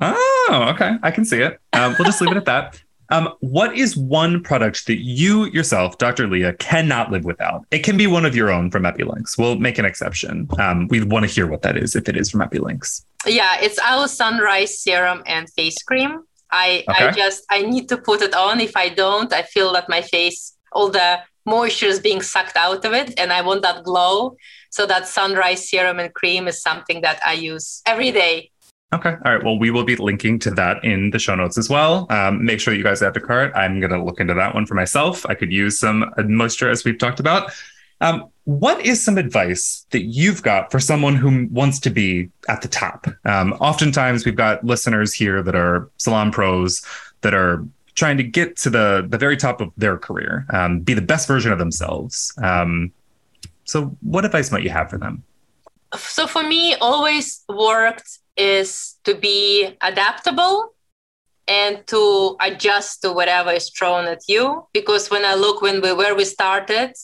[0.00, 0.96] Oh, okay.
[1.02, 1.60] I can see it.
[1.72, 2.82] Um, we'll just leave it at that.
[3.12, 6.28] Um, what is one product that you yourself, Dr.
[6.28, 7.66] Leah, cannot live without?
[7.72, 9.36] It can be one of your own from Epilynx.
[9.36, 10.48] We'll make an exception.
[10.60, 13.02] Um, we want to hear what that is if it is from Epilynx.
[13.26, 16.22] Yeah, it's our sunrise serum and face cream.
[16.50, 17.08] I okay.
[17.08, 18.60] I just I need to put it on.
[18.60, 22.84] If I don't, I feel that my face, all the moisture is being sucked out
[22.84, 24.36] of it, and I want that glow.
[24.70, 28.50] So that sunrise serum and cream is something that I use every day.
[28.92, 29.14] Okay.
[29.24, 29.44] All right.
[29.44, 32.06] Well, we will be linking to that in the show notes as well.
[32.10, 33.52] Um, make sure you guys add to cart.
[33.54, 35.24] I'm going to look into that one for myself.
[35.26, 37.52] I could use some moisture as we've talked about.
[38.00, 42.62] Um, what is some advice that you've got for someone who wants to be at
[42.62, 43.06] the top?
[43.24, 46.82] Um, oftentimes, we've got listeners here that are salon pros
[47.20, 50.94] that are trying to get to the the very top of their career, um, be
[50.94, 52.32] the best version of themselves.
[52.42, 52.92] Um,
[53.64, 55.22] so, what advice might you have for them?
[55.96, 60.74] So, for me, always worked is to be adaptable
[61.46, 64.66] and to adjust to whatever is thrown at you.
[64.72, 66.94] Because when I look when we where we started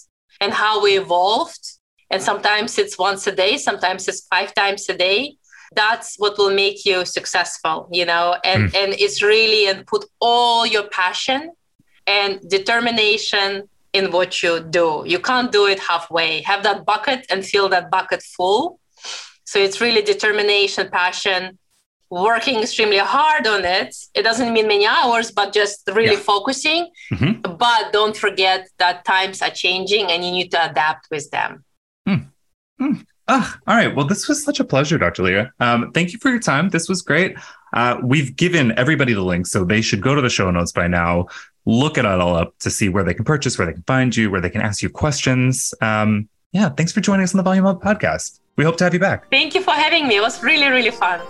[0.41, 1.65] and how we evolved,
[2.11, 5.37] and sometimes it's once a day, sometimes it's five times a day.
[5.75, 8.77] That's what will make you successful, you know, and, mm.
[8.77, 11.53] and it's really and put all your passion
[12.07, 15.03] and determination in what you do.
[15.07, 16.43] You can't do it halfway.
[16.43, 18.79] Have that bucket and fill that bucket full.
[19.45, 21.59] So it's really determination, passion,
[22.11, 23.97] working extremely hard on it.
[24.15, 26.21] It doesn't mean many hours, but just really yeah.
[26.21, 26.91] focusing.
[27.13, 27.53] Mm-hmm.
[27.57, 31.65] But don't forget that times are changing and you need to adapt with them.
[32.09, 32.27] Mm.
[32.81, 33.05] Mm.
[33.29, 33.95] Oh, all right.
[33.95, 35.25] Well, this was such a pleasure, Dr.
[35.25, 35.53] Leah.
[35.59, 36.69] Um, thank you for your time.
[36.69, 37.37] This was great.
[37.73, 40.87] Uh, we've given everybody the link, so they should go to the show notes by
[40.87, 41.27] now,
[41.65, 44.31] look it all up to see where they can purchase, where they can find you,
[44.31, 45.75] where they can ask you questions.
[45.81, 48.39] Um, yeah, thanks for joining us on the Volume Up podcast.
[48.57, 49.29] We hope to have you back.
[49.31, 50.17] Thank you for having me.
[50.17, 51.21] It was really, really fun.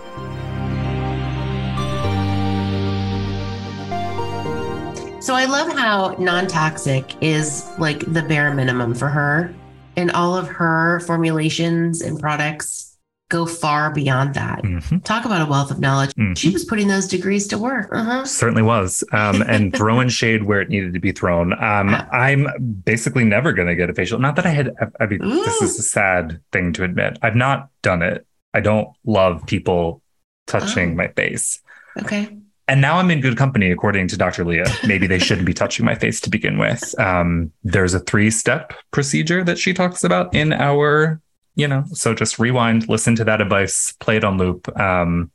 [5.27, 9.53] So I love how non toxic is like the bare minimum for her.
[9.97, 12.97] And all of her formulations and products
[13.27, 14.63] go far beyond that.
[14.63, 14.99] Mm-hmm.
[14.99, 16.11] Talk about a wealth of knowledge.
[16.11, 16.35] Mm-hmm.
[16.35, 17.89] She was putting those degrees to work.
[17.91, 18.23] Uh-huh.
[18.23, 19.03] Certainly was.
[19.11, 21.51] Um, and throwing shade where it needed to be thrown.
[21.61, 22.47] Um, I'm
[22.85, 24.19] basically never going to get a facial.
[24.19, 25.43] Not that I had, I mean, Ooh.
[25.43, 27.19] this is a sad thing to admit.
[27.21, 28.25] I've not done it.
[28.53, 30.01] I don't love people
[30.45, 30.95] touching oh.
[30.95, 31.59] my face.
[32.01, 32.29] Okay.
[32.67, 34.43] And now I'm in good company, according to Dr.
[34.43, 34.67] Leah.
[34.85, 36.99] Maybe they shouldn't be touching my face to begin with.
[36.99, 41.21] Um, there's a three step procedure that she talks about in our,
[41.55, 44.67] you know, so just rewind, listen to that advice, play it on loop.
[44.77, 45.31] Um,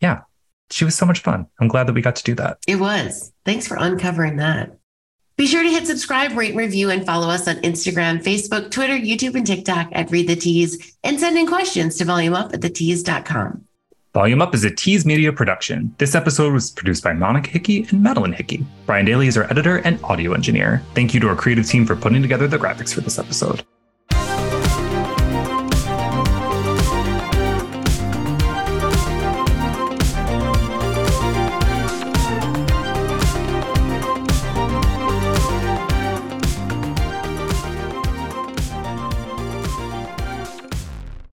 [0.00, 0.20] yeah,
[0.70, 1.46] she was so much fun.
[1.60, 2.58] I'm glad that we got to do that.
[2.68, 3.32] It was.
[3.44, 4.76] Thanks for uncovering that.
[5.36, 9.34] Be sure to hit subscribe, rate, review, and follow us on Instagram, Facebook, Twitter, YouTube,
[9.34, 13.64] and TikTok at Read the Tease, and send in questions to volumeup at thetease.com.
[14.12, 15.94] Volume Up is a Tease Media production.
[15.98, 18.66] This episode was produced by Monica Hickey and Madeline Hickey.
[18.84, 20.82] Brian Daly is our editor and audio engineer.
[20.96, 23.64] Thank you to our creative team for putting together the graphics for this episode.